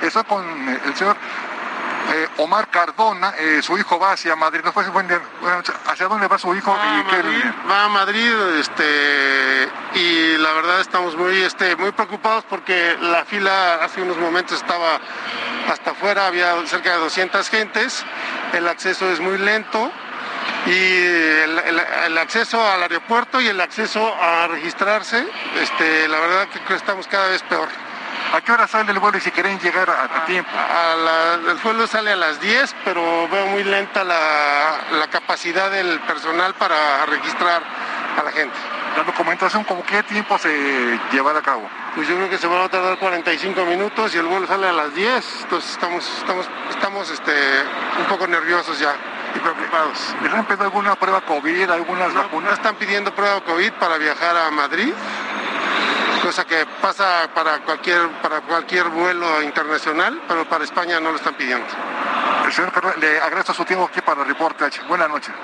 [0.00, 1.16] Eso con el señor
[2.10, 4.60] Eh, Omar Cardona, eh, su hijo va hacia Madrid.
[4.64, 4.84] ¿No fue?
[5.86, 6.70] ¿Hacia dónde va su hijo?
[6.70, 12.44] Va, a Madrid, va a Madrid, este, y la verdad estamos muy, este, muy preocupados
[12.50, 15.00] porque la fila hace unos momentos estaba
[15.70, 18.04] hasta afuera, había cerca de 200 gentes,
[18.52, 19.90] el acceso es muy lento
[20.66, 25.26] y el, acceso al aeropuerto y el acceso a registrarse,
[25.60, 27.68] este, la verdad que estamos cada vez peor.
[28.32, 30.50] ¿A qué hora sale el vuelo y si quieren llegar a, tiempo?
[31.50, 37.04] el vuelo sale a las 10, pero veo muy lenta la, capacidad del personal para
[37.06, 37.62] registrar
[38.18, 38.56] a la gente.
[38.96, 41.68] La documentación, ¿cómo qué tiempo se llevará a cabo?
[41.94, 44.72] Pues yo creo que se van a tardar 45 minutos y el vuelo sale a
[44.72, 47.32] las 10, entonces estamos, estamos, estamos este,
[47.98, 48.94] un poco nerviosos ya
[49.34, 50.14] y preocupados.
[50.22, 52.52] ¿Les han pedido alguna prueba COVID, algunas vacunas?
[52.54, 54.92] están pidiendo prueba COVID para viajar a Madrid
[56.22, 61.34] cosa que pasa para cualquier, para cualquier vuelo internacional, pero para España no lo están
[61.34, 61.66] pidiendo.
[62.44, 64.64] El señor le agradezco su tiempo aquí para el reporte.
[64.88, 65.34] Buenas noches.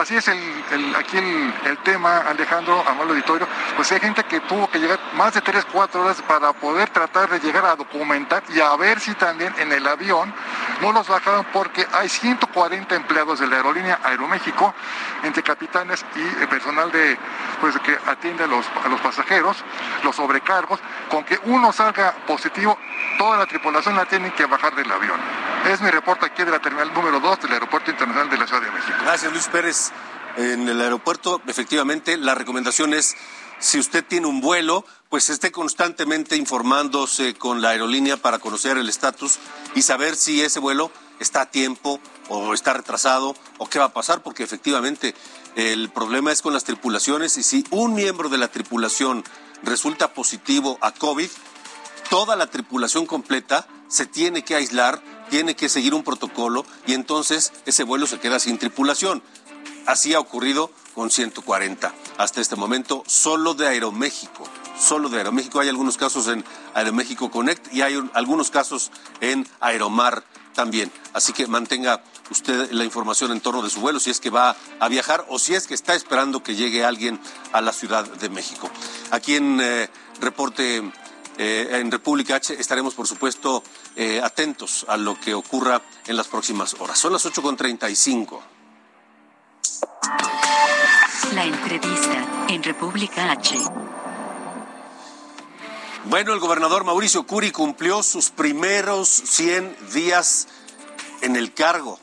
[0.00, 3.46] Así es el, aquí el, tema, Alejandro, amable auditorio.
[3.76, 7.28] Pues hay gente que tuvo que llegar más de 3, 4 horas para poder tratar
[7.28, 10.32] de llegar a documentar y a ver si también en el avión
[10.80, 14.74] no los bajaron porque hay 140 empleados de la aerolínea Aeroméxico,
[15.22, 17.18] entre capitanes y personal de
[17.60, 19.56] pues que atiende a los, a los pasajeros,
[20.02, 20.80] los sobrecargos,
[21.10, 22.78] con que uno salga positivo,
[23.18, 25.20] toda la tripulación la tienen que bajar del avión.
[25.70, 28.62] Es mi reporte aquí de la terminal número 2 del Aeropuerto Internacional de la Ciudad
[28.62, 28.98] de México.
[29.02, 29.90] Gracias, Luis Pérez.
[30.36, 33.16] En el aeropuerto, efectivamente, la recomendación es,
[33.58, 38.88] si usted tiene un vuelo, pues esté constantemente informándose con la aerolínea para conocer el
[38.88, 39.40] estatus
[39.74, 43.92] y saber si ese vuelo está a tiempo o está retrasado o qué va a
[43.92, 45.16] pasar, porque efectivamente
[45.56, 49.24] el problema es con las tripulaciones y si un miembro de la tripulación
[49.64, 51.30] resulta positivo a COVID,
[52.08, 55.02] toda la tripulación completa se tiene que aislar,
[55.34, 59.20] tiene que seguir un protocolo y entonces ese vuelo se queda sin tripulación.
[59.84, 64.44] Así ha ocurrido con 140 hasta este momento, solo de Aeroméxico.
[64.78, 65.58] Solo de Aeroméxico.
[65.58, 66.44] Hay algunos casos en
[66.74, 70.22] Aeroméxico Connect y hay algunos casos en Aeromar
[70.54, 70.92] también.
[71.14, 74.54] Así que mantenga usted la información en torno de su vuelo, si es que va
[74.78, 77.18] a viajar o si es que está esperando que llegue alguien
[77.52, 78.70] a la Ciudad de México.
[79.10, 80.92] Aquí en eh, Reporte
[81.36, 83.64] eh, en República H estaremos, por supuesto,
[83.96, 86.98] eh, atentos a lo que ocurra en las próximas horas.
[86.98, 88.40] Son las 8.35.
[91.34, 93.58] La entrevista en República H.
[96.06, 100.48] Bueno, el gobernador Mauricio Curi cumplió sus primeros 100 días
[101.22, 101.98] en el cargo.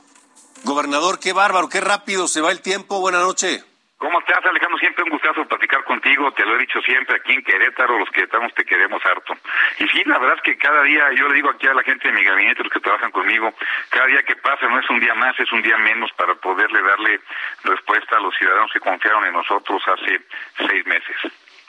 [0.63, 2.99] Gobernador, qué bárbaro, qué rápido se va el tiempo.
[2.99, 3.63] Buenas noches.
[4.01, 4.79] ¿Cómo estás, Alejandro?
[4.79, 6.31] Siempre un gustazo platicar contigo.
[6.31, 9.35] Te lo he dicho siempre aquí en Querétaro, los queretanos te queremos harto.
[9.77, 12.07] Y sí, la verdad es que cada día, yo le digo aquí a la gente
[12.07, 13.53] de mi gabinete, los que trabajan conmigo,
[13.91, 16.81] cada día que pasa no es un día más, es un día menos para poderle
[16.81, 17.21] darle
[17.63, 20.19] respuesta a los ciudadanos que confiaron en nosotros hace
[20.57, 21.17] seis meses.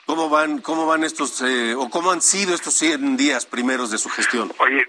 [0.05, 3.97] ¿Cómo van, cómo van estos, eh, o cómo han sido estos 100 días primeros de
[3.97, 4.51] su gestión?
[4.59, 4.85] Oye,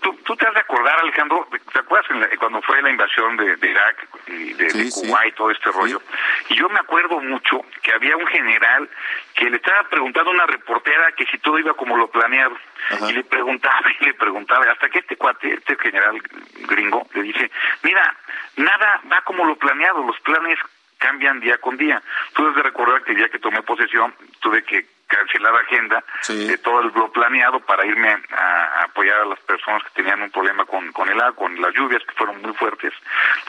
[0.00, 4.54] tú, te has de acordar, Alejandro, ¿te acuerdas cuando fue la invasión de, Irak y
[4.54, 6.00] de, Kuwait, todo este rollo?
[6.48, 8.88] Y yo me acuerdo mucho que había un general
[9.34, 12.56] que le estaba preguntando a una reportera que si todo iba como lo planeado.
[13.08, 16.20] Y le preguntaba y le preguntaba, hasta que este cuate, este general
[16.68, 17.50] gringo, le dice,
[17.82, 18.16] mira,
[18.56, 20.58] nada va como lo planeado, los planes
[20.98, 22.02] cambian día con día.
[22.34, 26.04] Tú debes de recordar que el día que tomé posesión tuve que cancelar la agenda
[26.28, 30.30] de todo el lo planeado para irme a, apoyar a las personas que tenían un
[30.30, 32.92] problema con, con el agua, con las lluvias que fueron muy fuertes,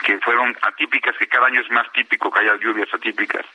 [0.03, 3.45] que fueron atípicas, que cada año es más típico que haya lluvias atípicas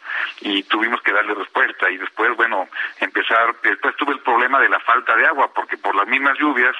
[0.41, 1.91] y tuvimos que darle respuesta.
[1.91, 2.69] Y después, bueno,
[3.01, 6.75] empezar, después tuve el problema de la falta de agua porque por las mismas lluvias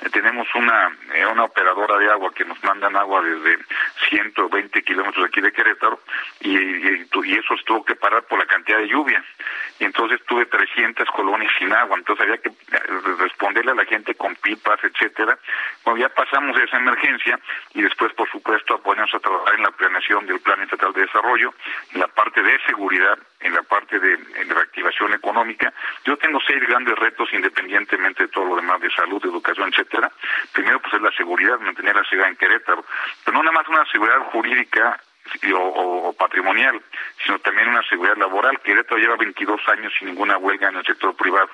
[0.00, 3.58] eh, tenemos una, eh, una operadora de agua que nos mandan agua desde
[4.10, 6.00] 120 kilómetros aquí de Querétaro
[6.40, 9.24] y, y, y eso se tuvo que parar por la cantidad de lluvia.
[9.78, 12.80] Y entonces tuve 300 colonias sin agua, entonces había que eh,
[13.18, 15.38] responderle a la gente con pipas, etcétera.
[15.84, 17.38] Bueno, ya pasamos esa emergencia
[17.74, 21.54] y después, por supuesto, apoyamos a trabajar en la planeación del Plan Estatal de Desarrollo,
[21.92, 24.16] en la parte de seguridad, en la parte de,
[24.48, 25.72] reactivación económica.
[26.04, 30.10] Yo tengo seis grandes retos independientemente de todo lo demás de salud, educación, etcétera.
[30.52, 32.84] Primero, pues es la seguridad, mantener la seguridad en Querétaro,
[33.24, 34.98] pero no nada más una seguridad jurídica
[35.54, 36.80] o, patrimonial,
[37.24, 38.60] sino también una seguridad laboral laboral.
[38.60, 41.48] Querétaro lleva 22 años sin ninguna huelga en el sector privado.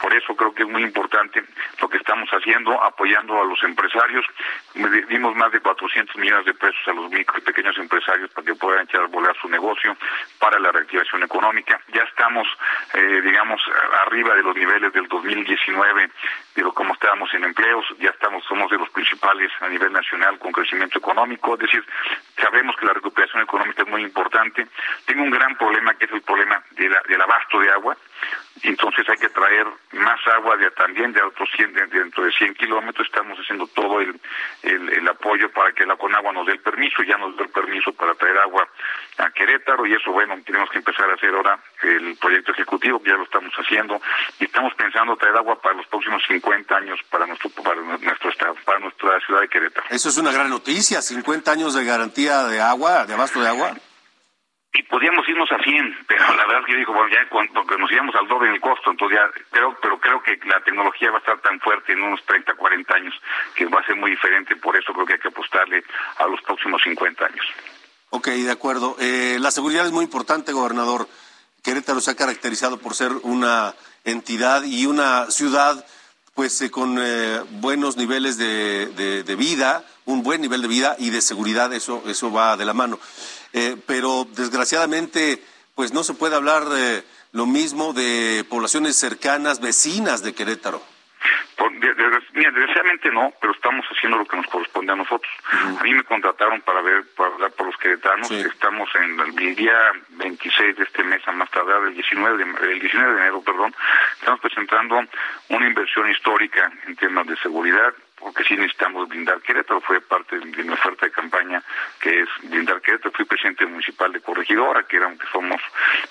[0.00, 1.42] Por eso creo que es muy importante
[1.80, 4.24] lo que estamos haciendo, apoyando a los empresarios.
[5.08, 8.54] Dimos más de 400 millones de pesos a los micro y pequeños empresarios para que
[8.54, 9.96] puedan echar a volar su negocio
[10.38, 11.80] para la reactivación económica.
[11.92, 12.46] Ya estamos,
[12.94, 13.60] eh, digamos,
[14.06, 16.10] arriba de los niveles del 2019,
[16.54, 20.52] digo, como estábamos en empleos, ya estamos, somos de los principales a nivel nacional con
[20.52, 21.84] crecimiento económico, es decir,
[22.36, 23.11] sabemos que la recuperación
[23.42, 24.66] económica es muy importante.
[25.06, 27.96] Tengo un gran problema que es el problema de del abasto de agua
[28.62, 33.06] entonces hay que traer más agua de, también de otros 100, dentro de 100 kilómetros,
[33.06, 34.18] estamos haciendo todo el,
[34.62, 37.92] el, apoyo para que la Conagua nos dé el permiso, ya nos dio el permiso
[37.92, 38.68] para traer agua
[39.18, 43.14] a Querétaro y eso, bueno, tenemos que empezar a hacer ahora el proyecto ejecutivo, ya
[43.14, 44.00] lo estamos haciendo
[44.38, 48.54] y estamos pensando traer agua para los próximos 50 años para nuestro, para nuestro estado,
[48.64, 49.86] para nuestra ciudad de Querétaro.
[49.90, 53.74] Eso es una gran noticia, 50 años de garantía de agua, de abasto de agua
[54.74, 57.62] y podíamos irnos a 100, pero la verdad es que yo digo, bueno, ya cuando,
[57.76, 59.18] nos íbamos al doble en el costo, entonces
[59.50, 62.94] pero, pero creo que la tecnología va a estar tan fuerte en unos 30, 40
[62.94, 63.14] años
[63.54, 65.84] que va a ser muy diferente, por eso creo que hay que apostarle
[66.16, 67.46] a los próximos 50 años.
[68.10, 68.96] Ok, de acuerdo.
[68.98, 71.08] Eh, la seguridad es muy importante, gobernador.
[71.62, 75.84] Querétaro se ha caracterizado por ser una entidad y una ciudad
[76.34, 78.86] pues eh, con eh, buenos niveles de,
[79.22, 82.72] de, vida, un buen nivel de vida y de seguridad, eso, eso va de la
[82.72, 82.98] mano.
[83.52, 85.42] Eh, pero desgraciadamente,
[85.74, 90.82] pues no se puede hablar eh, lo mismo de poblaciones cercanas, vecinas de Querétaro.
[92.42, 95.30] desgraciadamente no, pero estamos haciendo lo que nos corresponde a nosotros.
[95.78, 98.30] A mí me contrataron para ver, para hablar por los queretanos.
[98.30, 102.80] Estamos en el día 26 de este mes, a más tardar, el 19 de, el
[102.80, 103.74] 19 de enero, perdón.
[104.18, 105.00] Estamos presentando
[105.48, 107.92] una inversión histórica en temas de seguridad
[108.22, 111.60] porque sí necesitamos blindar Querétaro, fue parte de, mi oferta de campaña,
[112.00, 113.10] que es blindar Querétaro.
[113.12, 115.60] Fui presidente municipal de Corregidora, que era aunque somos,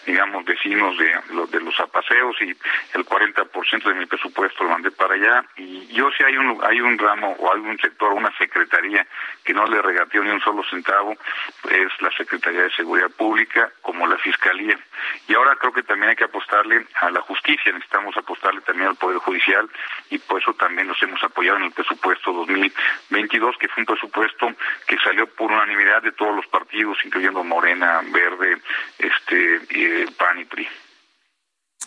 [0.05, 1.15] digamos, vecinos de,
[1.49, 2.49] de los apaseos y
[2.93, 5.45] el 40% de mi presupuesto lo mandé para allá.
[5.55, 9.07] Y yo si hay un, hay un ramo o un sector, una secretaría
[9.45, 11.15] que no le regateó ni un solo centavo,
[11.69, 14.77] es la Secretaría de Seguridad Pública, como la Fiscalía.
[15.27, 18.95] Y ahora creo que también hay que apostarle a la justicia, necesitamos apostarle también al
[18.95, 19.69] Poder Judicial
[20.09, 23.85] y por eso también los hemos apoyado en el presupuesto presupuesto 2022, que fue un
[23.85, 24.47] presupuesto
[24.87, 28.61] que salió por unanimidad de todos los partidos, incluyendo Morena, Verde,
[28.97, 30.67] este, eh, PAN y PRI.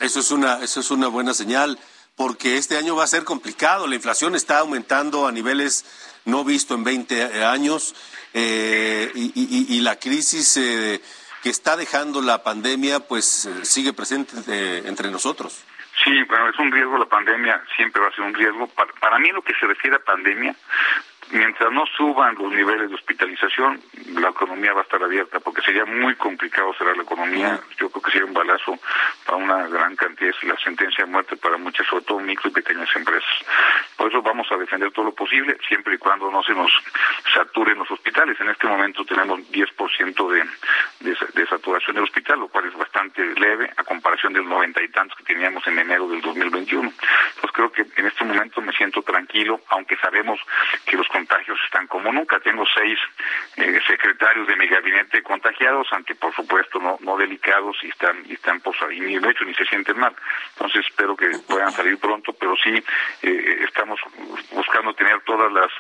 [0.01, 1.79] Eso es una, eso es una buena señal,
[2.17, 3.87] porque este año va a ser complicado.
[3.87, 5.85] La inflación está aumentando a niveles
[6.25, 7.95] no visto en 20 años
[8.33, 11.01] eh, y, la crisis eh,
[11.43, 15.65] que está dejando la pandemia, pues sigue presente entre nosotros.
[16.03, 18.67] Sí, bueno, es un riesgo la pandemia, siempre va a ser un riesgo.
[18.69, 20.55] Para, para mí lo que se refiere a pandemia,
[21.31, 23.81] mientras no suban los niveles de hospitalización,
[24.15, 27.61] la economía va a estar abierta, porque sería muy complicado cerrar la economía.
[27.79, 28.79] Yo creo que sería un balazo
[29.27, 32.89] para una gran cantidad, la sentencia de muerte para muchas, sobre todo micro y pequeñas
[32.95, 33.31] empresas.
[33.97, 36.73] Por eso vamos a defender todo lo posible, siempre y cuando no se nos
[37.33, 38.39] saturen los hospitales.
[38.41, 40.45] En este momento tenemos 10% de,
[41.01, 44.89] de, de saturación del hospital, lo cual es bastante leve a comparación del noventa y
[44.89, 46.89] tantos que teníamos en enero del 2021.
[46.89, 50.41] Entonces creo que en este momento me siento tranquilo, aunque sabemos
[50.87, 52.41] que los contagios están como nunca.
[52.41, 52.99] Tengo seis
[53.57, 58.33] eh, secretarios de mi gabinete contagiados, aunque por supuesto no, no delicados y están y
[58.33, 60.15] están por y ni de hecho ni se sienten mal.
[60.55, 62.83] Entonces espero que puedan salir pronto, pero sí
[63.23, 64.01] eh, estamos
[64.51, 65.71] buscando tener todas las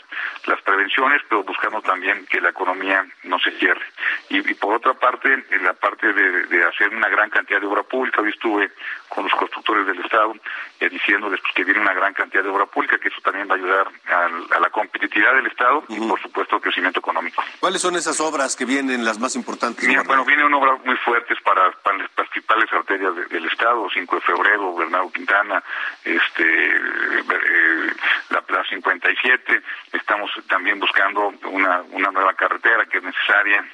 [0.46, 3.84] las prevenciones, pero buscando también que la economía no se cierre.
[4.28, 8.22] Y, por otra parte, en la parte de, hacer una gran cantidad de obra pública,
[8.22, 8.70] hoy estuve
[9.08, 10.34] con los constructores del Estado
[10.80, 13.54] eh, diciéndoles pues, que viene una gran cantidad de obra pública, que eso también va
[13.54, 17.42] a ayudar a la competitividad del Estado y, por supuesto, crecimiento económico.
[17.60, 19.86] ¿Cuáles son esas obras que vienen, las más importantes?
[20.06, 25.10] bueno, vienen obras muy fuertes para, las principales arterias del Estado, 5 de febrero, Bernardo
[25.10, 25.62] Quintana,
[26.04, 27.94] este, eh,
[28.30, 29.62] la Plaza 57.
[29.92, 33.64] Estamos también buscando una, una nueva carretera que es necesaria,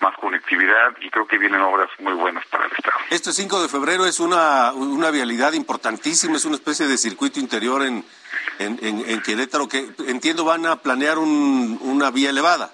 [0.00, 2.96] más conectividad y creo que vienen obras muy buenas para el Estado.
[3.10, 7.82] Este 5 de febrero es una, una vialidad importantísima, es una especie de circuito interior
[7.82, 8.04] en
[8.58, 12.72] en, en, Querétaro, que entiendo van a planear un, una vía elevada.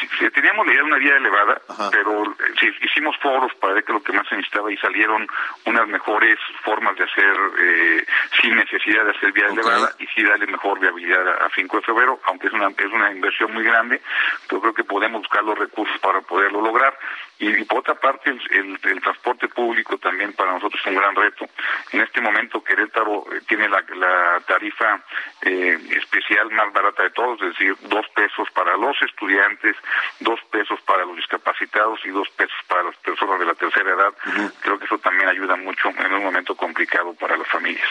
[0.00, 3.92] Sí, teníamos la idea de una vía elevada, pero eh, hicimos foros para ver que
[3.92, 5.26] lo que más se necesitaba y salieron
[5.66, 8.06] unas mejores formas de hacer eh,
[8.40, 12.20] sin necesidad de hacer vía elevada y sí darle mejor viabilidad a, 5 de febrero,
[12.24, 14.00] aunque es una, es una inversión muy grande,
[14.48, 16.96] pero creo que podemos buscar los recursos para poderlo lograr.
[17.38, 21.46] Y, por otra parte, el, el, transporte público también para nosotros es un gran reto.
[21.90, 25.00] En este momento Querétaro eh, tiene la, la tarifa
[25.40, 29.74] eh, especial más barata de todos, es decir, dos pesos para los estudiantes
[30.20, 34.12] dos pesos para los discapacitados y dos pesos para las personas de la tercera edad.
[34.60, 37.88] Creo que eso también ayuda mucho en un momento complicado para las familias.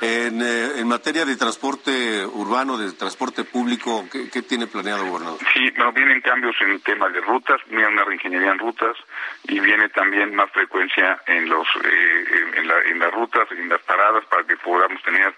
[0.00, 5.38] en, eh, en, materia de transporte urbano, de transporte público, ¿qué, tiene planeado, gobernador?
[5.54, 8.96] Sí, bueno, vienen cambios en el tema de rutas, viene una reingeniería en rutas
[9.44, 12.24] y viene también más frecuencia en los eh,
[12.56, 15.34] en, la, en, las rutas, en las paradas, para que podamos tener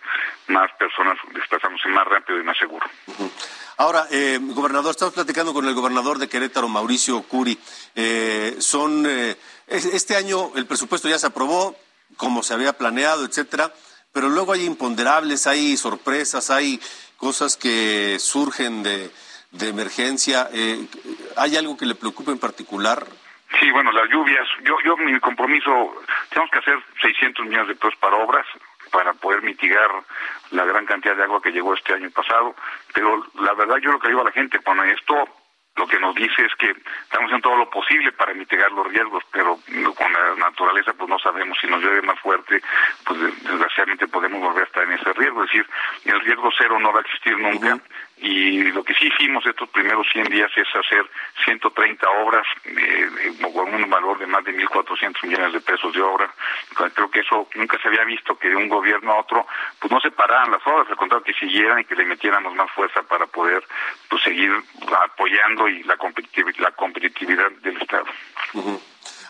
[0.48, 2.86] más personas desplazándose más rápido y más seguro.
[3.76, 7.58] Ahora, eh, gobernador, estamos platicando con el gobernador de Querétaro, Mauricio Curi.
[7.96, 11.76] Eh, son eh, este año el presupuesto ya se aprobó,
[12.16, 13.72] como se había planeado, etcétera,
[14.12, 16.80] pero luego hay imponderables, hay sorpresas, hay
[17.16, 19.10] cosas que surgen de,
[19.50, 20.48] de emergencia.
[20.52, 20.86] Eh,
[21.36, 23.04] ¿Hay algo que le preocupe en particular?
[23.58, 24.46] Sí, bueno, las lluvias.
[24.62, 25.96] Yo, yo mi compromiso,
[26.30, 28.46] tenemos que hacer 600 millones de pesos para obras
[28.94, 29.90] para poder mitigar
[30.52, 32.54] la gran cantidad de agua que llegó este año pasado.
[32.94, 35.28] Pero la verdad yo lo que digo a la gente, cuando esto
[35.76, 39.24] lo que nos dice es que estamos haciendo todo lo posible para mitigar los riesgos,
[39.32, 39.58] pero
[39.96, 42.62] con la naturaleza pues no sabemos si nos llueve más fuerte,
[43.04, 45.42] pues desgraciadamente podemos volver a estar en ese riesgo.
[45.42, 45.66] Es decir,
[46.04, 47.80] el riesgo cero no va a existir nunca
[48.24, 51.04] y lo que sí hicimos estos primeros 100 días es hacer
[51.44, 56.32] 130 obras eh, con un valor de más de 1.400 millones de pesos de obra.
[56.94, 59.46] Creo que eso nunca se había visto que de un gobierno a otro
[59.78, 62.70] pues no se pararan las obras, al contrario que siguieran y que le metiéramos más
[62.70, 63.62] fuerza para poder
[64.08, 64.50] pues seguir
[65.02, 68.06] apoyando y la competitividad, la competitividad del Estado.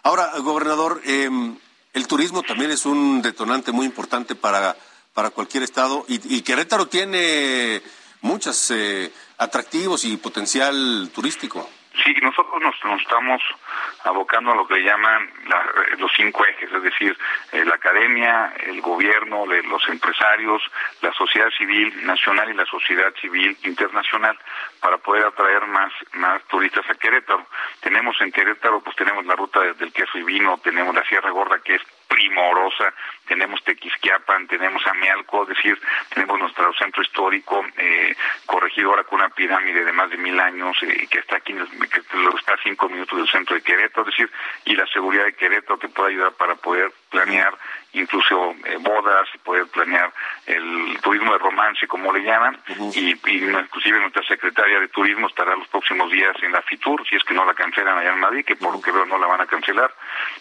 [0.04, 1.56] Ahora, gobernador, em,
[1.94, 4.76] el turismo también es un detonante muy importante para,
[5.14, 7.82] para cualquier estado y, y Querétaro tiene
[8.24, 11.68] muchos eh, atractivos y potencial turístico.
[12.02, 13.40] Sí, nosotros nos, estamos
[14.02, 15.30] abocando a lo que llaman
[15.98, 17.16] los cinco ejes, es decir,
[17.52, 20.60] eh, la academia, el gobierno, los empresarios,
[21.02, 24.36] la sociedad civil nacional y la sociedad civil internacional
[24.80, 27.46] para poder atraer más, más turistas a Querétaro.
[27.80, 31.60] Tenemos en Querétaro, pues tenemos la ruta del queso y vino, tenemos la Sierra Gorda
[31.60, 32.92] que es primorosa,
[33.26, 35.80] tenemos Tequisquiapan, tenemos Amealco, es decir,
[36.12, 38.14] tenemos nuestro centro histórico, eh,
[38.46, 42.54] corregidora con una pirámide de más de mil años, eh, que está aquí, que está
[42.54, 44.30] a cinco minutos del centro de Querétaro, es decir,
[44.64, 47.54] y la seguridad de Querétaro que puede ayudar para poder planear
[47.94, 50.12] incluso eh, bodas, poder planear
[50.46, 52.58] el turismo de romance, como le llaman,
[52.92, 57.24] y, inclusive nuestra secretaria de turismo estará los próximos días en la FITUR, si es
[57.24, 59.40] que no la cancelan allá en Madrid, que por lo que veo no la van
[59.40, 59.94] a cancelar,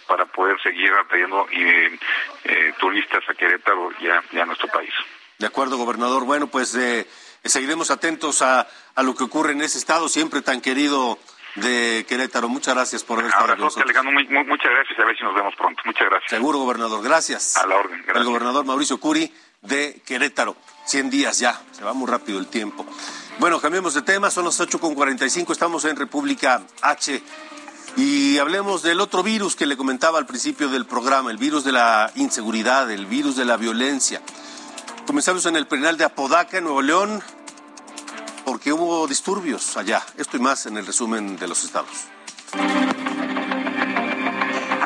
[0.07, 1.97] para poder seguir atrayendo eh,
[2.45, 4.93] eh, turistas a Querétaro y a, nuestro país.
[5.39, 6.25] De acuerdo, gobernador.
[6.25, 7.07] Bueno, pues eh,
[7.43, 11.17] seguiremos atentos a, a lo que ocurre en ese estado, siempre tan querido
[11.55, 12.49] de Querétaro.
[12.49, 13.85] Muchas gracias por haber estado con nosotros.
[14.05, 14.99] muchas gracias.
[14.99, 15.81] A ver si nos vemos pronto.
[15.85, 16.29] Muchas gracias.
[16.29, 17.03] Seguro, gobernador.
[17.03, 17.57] Gracias.
[17.57, 17.97] A la orden.
[17.97, 18.17] Gracias.
[18.17, 20.55] El gobernador Mauricio Curi de Querétaro.
[20.85, 21.61] 100 días ya.
[21.71, 22.85] Se va muy rápido el tiempo.
[23.39, 24.29] Bueno, cambiemos de tema.
[24.29, 25.51] Son las 8.45.
[25.51, 27.21] Estamos en República H.
[27.95, 31.71] Y hablemos del otro virus que le comentaba al principio del programa, el virus de
[31.71, 34.21] la inseguridad, el virus de la violencia.
[35.05, 37.21] Comenzamos en el penal de Apodaca, en Nuevo León
[38.45, 40.03] porque hubo disturbios allá.
[40.17, 41.89] Esto y más en el resumen de los estados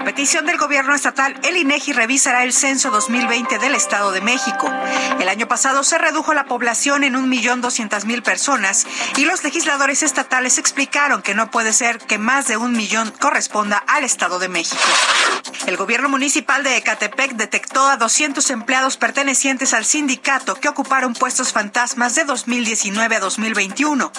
[0.07, 4.71] petición del gobierno estatal, el INEGI revisará el censo 2020 del Estado de México.
[5.19, 8.87] El año pasado se redujo la población en 1.200.000 personas
[9.17, 13.83] y los legisladores estatales explicaron que no puede ser que más de un millón corresponda
[13.85, 14.81] al Estado de México.
[15.65, 21.51] El gobierno municipal de Ecatepec detectó a 200 empleados pertenecientes al sindicato que ocuparon puestos
[21.51, 24.11] fantasmas de 2019 a 2021.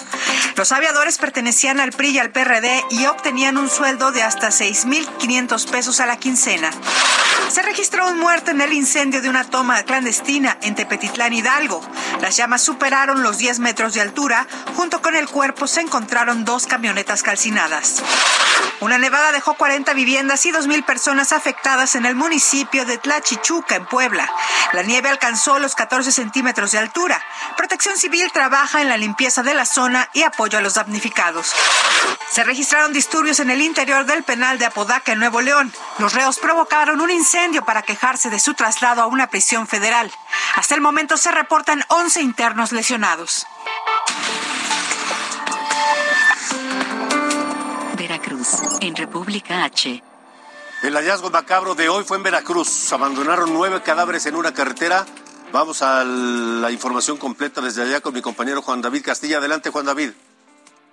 [0.55, 5.69] Los aviadores pertenecían al PRI y al PRD y obtenían un sueldo de hasta 6.500
[5.69, 6.71] pesos a la quincena.
[7.49, 11.81] Se registró un muerto en el incendio de una toma clandestina en Tepetitlán Hidalgo.
[12.21, 14.45] Las llamas superaron los 10 metros de altura.
[14.75, 18.03] Junto con el cuerpo se encontraron dos camionetas calcinadas.
[18.81, 23.85] Una nevada dejó 40 viviendas y 2.000 personas afectadas en el municipio de Tlachichuca, en
[23.85, 24.31] Puebla.
[24.71, 27.21] La nieve alcanzó los 14 centímetros de altura.
[27.57, 31.53] Protección Civil trabaja en la limpieza de la zona y apoyo a los damnificados.
[32.31, 35.73] Se registraron disturbios en el interior del penal de Apodaca, en Nuevo León.
[35.97, 40.11] Los reos provocaron un incendio para quejarse de su traslado a una prisión federal.
[40.55, 43.47] Hasta el momento se reportan 11 internos lesionados.
[47.95, 50.03] Veracruz, en República H.
[50.83, 52.91] El hallazgo macabro de hoy fue en Veracruz.
[52.91, 55.05] Abandonaron nueve cadáveres en una carretera.
[55.53, 59.37] Vamos a la información completa desde allá con mi compañero Juan David Castilla.
[59.37, 60.11] Adelante, Juan David.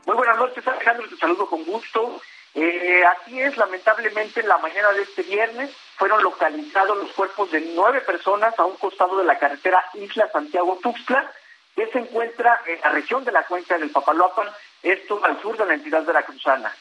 [0.07, 1.09] Muy buenas noches, Alejandro.
[1.09, 2.21] Te saludo con gusto.
[2.55, 7.61] Eh, así es, lamentablemente, en la mañana de este viernes fueron localizados los cuerpos de
[7.75, 11.31] nueve personas a un costado de la carretera Isla Santiago-Tuxtla,
[11.75, 14.49] que se encuentra en la región de la cuenca del Papaloapan,
[14.83, 16.75] esto al sur de la entidad veracruzana.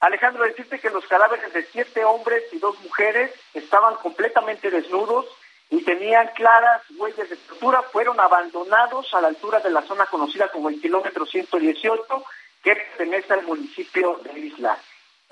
[0.00, 5.26] Alejandro, decirte que los cadáveres de siete hombres y dos mujeres estaban completamente desnudos
[5.70, 10.48] y tenían claras huellas de tortura, fueron abandonados a la altura de la zona conocida
[10.48, 12.24] como el kilómetro 118,
[12.62, 14.76] que pertenece al municipio de Isla.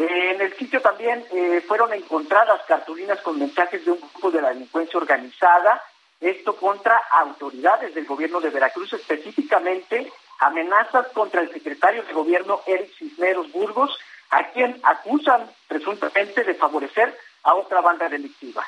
[0.01, 4.40] Eh, en el sitio también eh, fueron encontradas cartulinas con mensajes de un grupo de
[4.40, 5.82] la delincuencia organizada,
[6.18, 12.90] esto contra autoridades del gobierno de Veracruz, específicamente amenazas contra el secretario de gobierno Eric
[12.96, 13.98] Cisneros Burgos,
[14.30, 18.66] a quien acusan presuntamente de favorecer a otra banda delictiva.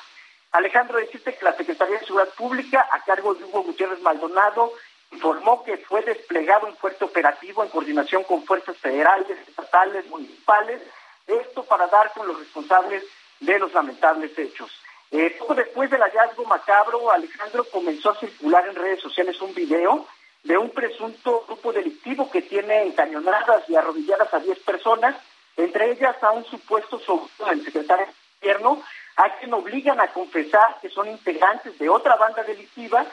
[0.51, 4.71] Alejandro, decirte que la Secretaría de Seguridad Pública, a cargo de Hugo Gutiérrez Maldonado,
[5.11, 10.83] informó que fue desplegado un fuerte operativo en coordinación con fuerzas federales, estatales, municipales,
[11.27, 13.05] esto para dar con los responsables
[13.41, 14.71] de los lamentables hechos.
[15.11, 20.07] Eh, poco después del hallazgo macabro, Alejandro comenzó a circular en redes sociales un video
[20.43, 25.17] de un presunto grupo delictivo que tiene encañonadas y arrodilladas a 10 personas,
[25.57, 28.83] entre ellas a un supuesto sobrino del secretario de gobierno,
[29.17, 33.05] a quien obligan a confesar que son integrantes de otra banda delictiva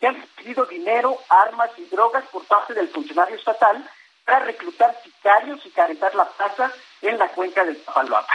[0.00, 3.84] que han recibido dinero, armas y drogas por parte del funcionario estatal
[4.24, 6.72] para reclutar sicarios y calentar la plaza
[7.02, 8.34] en la cuenca del Tapaloapa.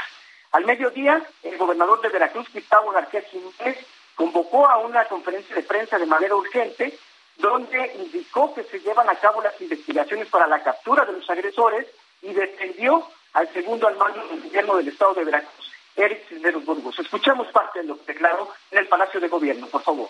[0.51, 3.77] Al mediodía, el gobernador de Veracruz, Gustavo García Jiménez,
[4.15, 6.97] convocó a una conferencia de prensa de manera urgente,
[7.37, 11.87] donde indicó que se llevan a cabo las investigaciones para la captura de los agresores
[12.21, 16.99] y defendió al segundo al mando del gobierno del estado de Veracruz, Eric Cisneros Burgos.
[16.99, 20.09] Escuchamos parte de lo que declaró en el Palacio de Gobierno, por favor.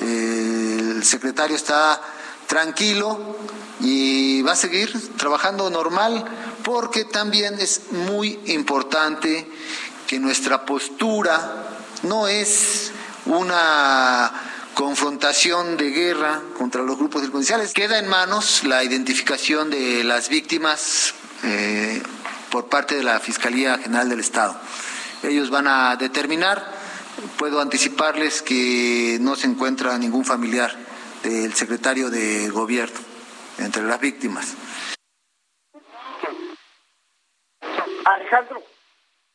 [0.00, 2.00] El secretario está
[2.48, 3.36] tranquilo
[3.80, 6.24] y va a seguir trabajando normal
[6.68, 9.46] porque también es muy importante
[10.06, 11.66] que nuestra postura
[12.02, 12.92] no es
[13.24, 14.30] una
[14.74, 17.72] confrontación de guerra contra los grupos delincuenciales.
[17.72, 22.02] Queda en manos la identificación de las víctimas eh,
[22.50, 24.54] por parte de la Fiscalía General del Estado.
[25.22, 26.70] Ellos van a determinar,
[27.38, 30.76] puedo anticiparles que no se encuentra ningún familiar
[31.22, 33.00] del secretario de gobierno
[33.56, 34.48] entre las víctimas.
[38.14, 38.62] Alejandro,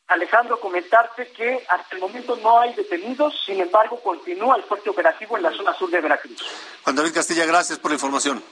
[0.08, 5.36] Alejandro, comentarte que hasta el momento no hay detenidos, sin embargo continúa el fuerte operativo
[5.36, 6.42] en la zona sur de Veracruz.
[6.82, 8.42] Juan David Castilla, gracias por la información.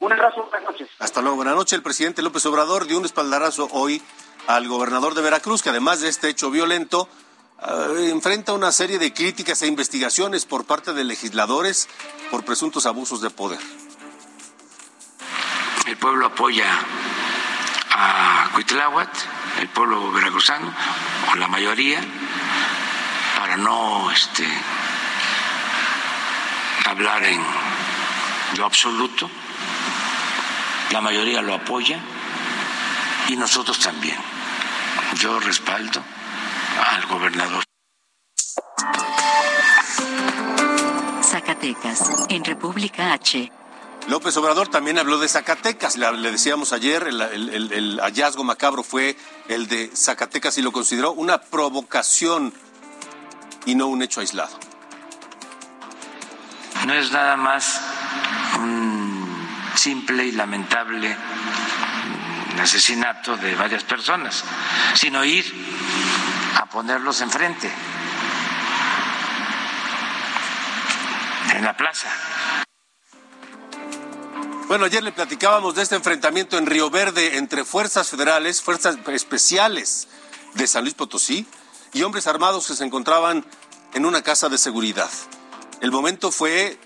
[0.00, 0.88] Un abrazo, buenas noches.
[0.98, 1.74] Hasta luego, buenas noches.
[1.74, 4.02] El presidente López Obrador dio un espaldarazo hoy
[4.48, 7.08] al gobernador de Veracruz, que además de este hecho violento,
[7.60, 11.88] eh, enfrenta una serie de críticas e investigaciones por parte de legisladores
[12.32, 13.60] por presuntos abusos de poder.
[15.86, 16.66] El pueblo apoya
[17.90, 19.10] a Cuitláhuac,
[19.60, 20.72] el pueblo veracruzano,
[21.30, 22.00] o la mayoría,
[23.38, 24.46] para no este,
[26.84, 27.42] hablar en
[28.56, 29.30] lo absoluto.
[30.90, 31.98] La mayoría lo apoya
[33.28, 34.16] y nosotros también.
[35.14, 36.02] Yo respaldo
[36.92, 37.64] al gobernador.
[41.22, 43.50] Zacatecas, en República H.
[44.08, 45.96] López Obrador también habló de Zacatecas.
[45.96, 49.16] Le decíamos ayer, el, hallazgo macabro fue
[49.48, 52.52] el de Zacatecas y lo consideró una provocación
[53.64, 54.58] y no un hecho aislado.
[56.86, 57.80] No es nada más
[58.58, 61.16] un simple y lamentable
[62.60, 64.44] asesinato de varias personas,
[64.94, 65.44] sino ir
[66.60, 67.70] a ponerlos enfrente,
[71.54, 72.08] en la plaza.
[74.72, 80.08] Bueno, ayer le platicábamos de este enfrentamiento en Río Verde entre fuerzas federales, fuerzas especiales
[80.54, 81.46] de San Luis Potosí
[81.92, 83.44] y hombres armados que se encontraban
[83.92, 85.10] en una casa de seguridad.
[85.82, 86.78] El momento fue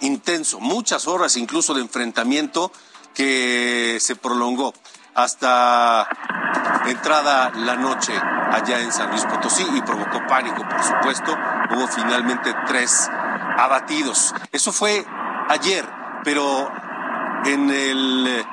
[0.00, 2.70] intenso, muchas horas incluso de enfrentamiento
[3.14, 4.72] que se prolongó
[5.16, 6.08] hasta
[6.86, 11.36] entrada la noche allá en San Luis Potosí y provocó pánico, por supuesto.
[11.72, 13.10] Hubo finalmente tres
[13.58, 14.32] abatidos.
[14.52, 15.04] Eso fue
[15.48, 15.84] ayer,
[16.22, 16.70] pero
[17.46, 18.44] en el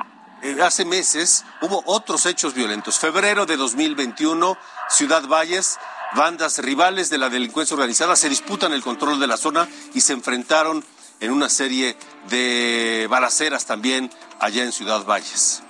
[0.44, 3.00] eh, hace meses hubo otros hechos violentos.
[3.00, 4.58] Febrero de 2021,
[4.90, 5.78] Ciudad Valles,
[6.16, 10.14] bandas rivales de la delincuencia organizada se disputan el control de la zona y se
[10.14, 10.84] enfrentaron
[11.20, 11.96] en una serie
[12.30, 15.62] de balaceras también allá en Ciudad Valles.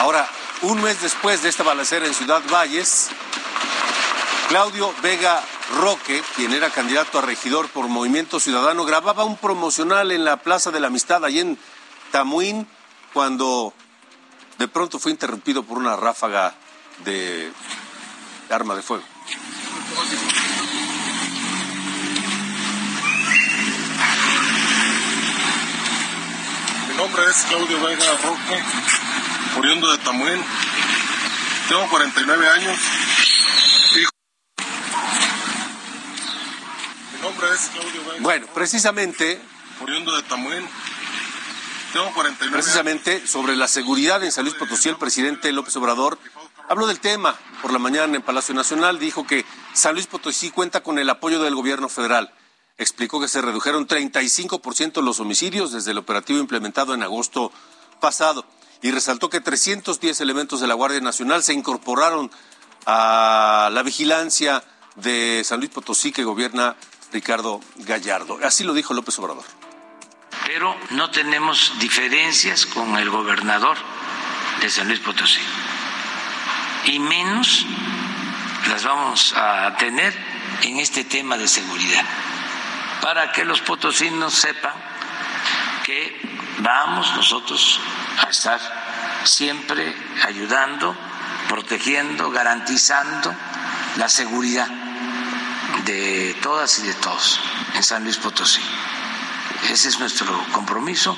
[0.00, 0.28] Ahora,
[0.62, 3.08] un mes después de esta balacera en Ciudad Valles,
[4.48, 5.42] Claudio Vega
[5.80, 10.70] Roque, quien era candidato a regidor por Movimiento Ciudadano, grababa un promocional en la Plaza
[10.70, 11.58] de la Amistad, allí en
[12.12, 12.68] Tamuín,
[13.12, 13.72] cuando
[14.58, 16.54] de pronto fue interrumpido por una ráfaga
[17.04, 17.52] de
[18.50, 19.04] arma de fuego.
[26.88, 28.62] Mi nombre es Claudio Vega Roque,
[29.62, 30.44] oriundo de Tamuén.
[31.68, 32.78] Tengo 49 años.
[37.14, 38.22] Mi nombre es Claudio Vega.
[38.22, 39.40] Bueno, precisamente.
[39.80, 40.68] Oriundo de Tamuén.
[41.92, 46.18] Tengo 49 Precisamente sobre la seguridad en San Luis Potosí, el presidente López Obrador
[46.68, 48.98] habló del tema por la mañana en Palacio Nacional.
[48.98, 49.44] Dijo que
[49.74, 52.32] San Luis Potosí cuenta con el apoyo del gobierno federal.
[52.78, 57.52] Explicó que se redujeron 35% los homicidios desde el operativo implementado en agosto
[58.00, 58.44] pasado
[58.82, 62.30] y resaltó que 310 elementos de la Guardia Nacional se incorporaron
[62.84, 64.62] a la vigilancia
[64.96, 66.76] de San Luis Potosí que gobierna
[67.12, 68.38] Ricardo Gallardo.
[68.42, 69.44] Así lo dijo López Obrador.
[70.46, 73.76] Pero no tenemos diferencias con el gobernador
[74.60, 75.40] de San Luis Potosí.
[76.86, 77.64] Y menos
[78.68, 80.12] las vamos a tener
[80.62, 82.04] en este tema de seguridad.
[83.00, 84.74] Para que los potosinos sepan
[85.82, 86.16] que
[86.60, 87.80] vamos nosotros
[88.24, 88.60] a estar
[89.24, 90.94] siempre ayudando,
[91.48, 93.34] protegiendo, garantizando
[93.96, 94.68] la seguridad
[95.84, 97.40] de todas y de todos
[97.74, 98.60] en San Luis Potosí.
[99.70, 101.16] Ese es nuestro compromiso.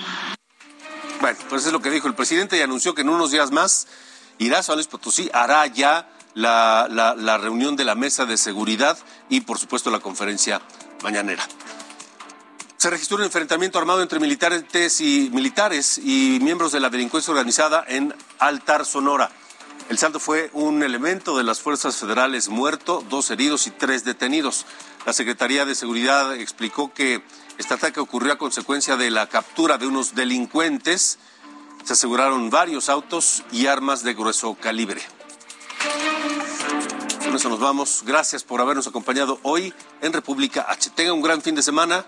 [1.21, 3.87] Bueno, pues es lo que dijo el presidente y anunció que en unos días más
[4.39, 8.37] irá a San Luis Potosí, hará ya la, la, la reunión de la mesa de
[8.37, 8.99] seguridad
[9.29, 10.61] y por supuesto la conferencia
[11.03, 11.47] mañanera.
[12.85, 17.83] Se registró un enfrentamiento armado entre militares y, militares y miembros de la delincuencia organizada
[17.89, 19.31] en Altar, Sonora.
[19.89, 24.67] El saldo fue un elemento de las fuerzas federales muerto, dos heridos y tres detenidos.
[25.07, 27.23] La Secretaría de Seguridad explicó que
[27.57, 31.19] este ataque ocurrió a consecuencia de la captura de unos delincuentes.
[31.85, 35.01] Se aseguraron varios autos y armas de grueso calibre.
[37.25, 38.03] Con eso nos vamos.
[38.05, 39.73] Gracias por habernos acompañado hoy
[40.03, 40.91] en República H.
[40.91, 42.05] Tenga un gran fin de semana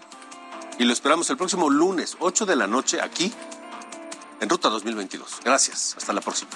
[0.79, 3.33] y lo esperamos el próximo lunes, 8 de la noche, aquí
[4.41, 5.41] en Ruta 2022.
[5.45, 5.95] Gracias.
[5.97, 6.51] Hasta la próxima.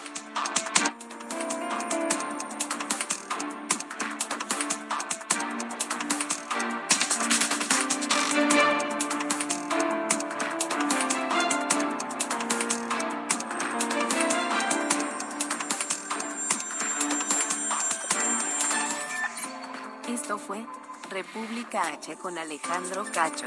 [20.09, 20.65] Esto fue
[21.09, 23.47] República H con Alejandro Cacho.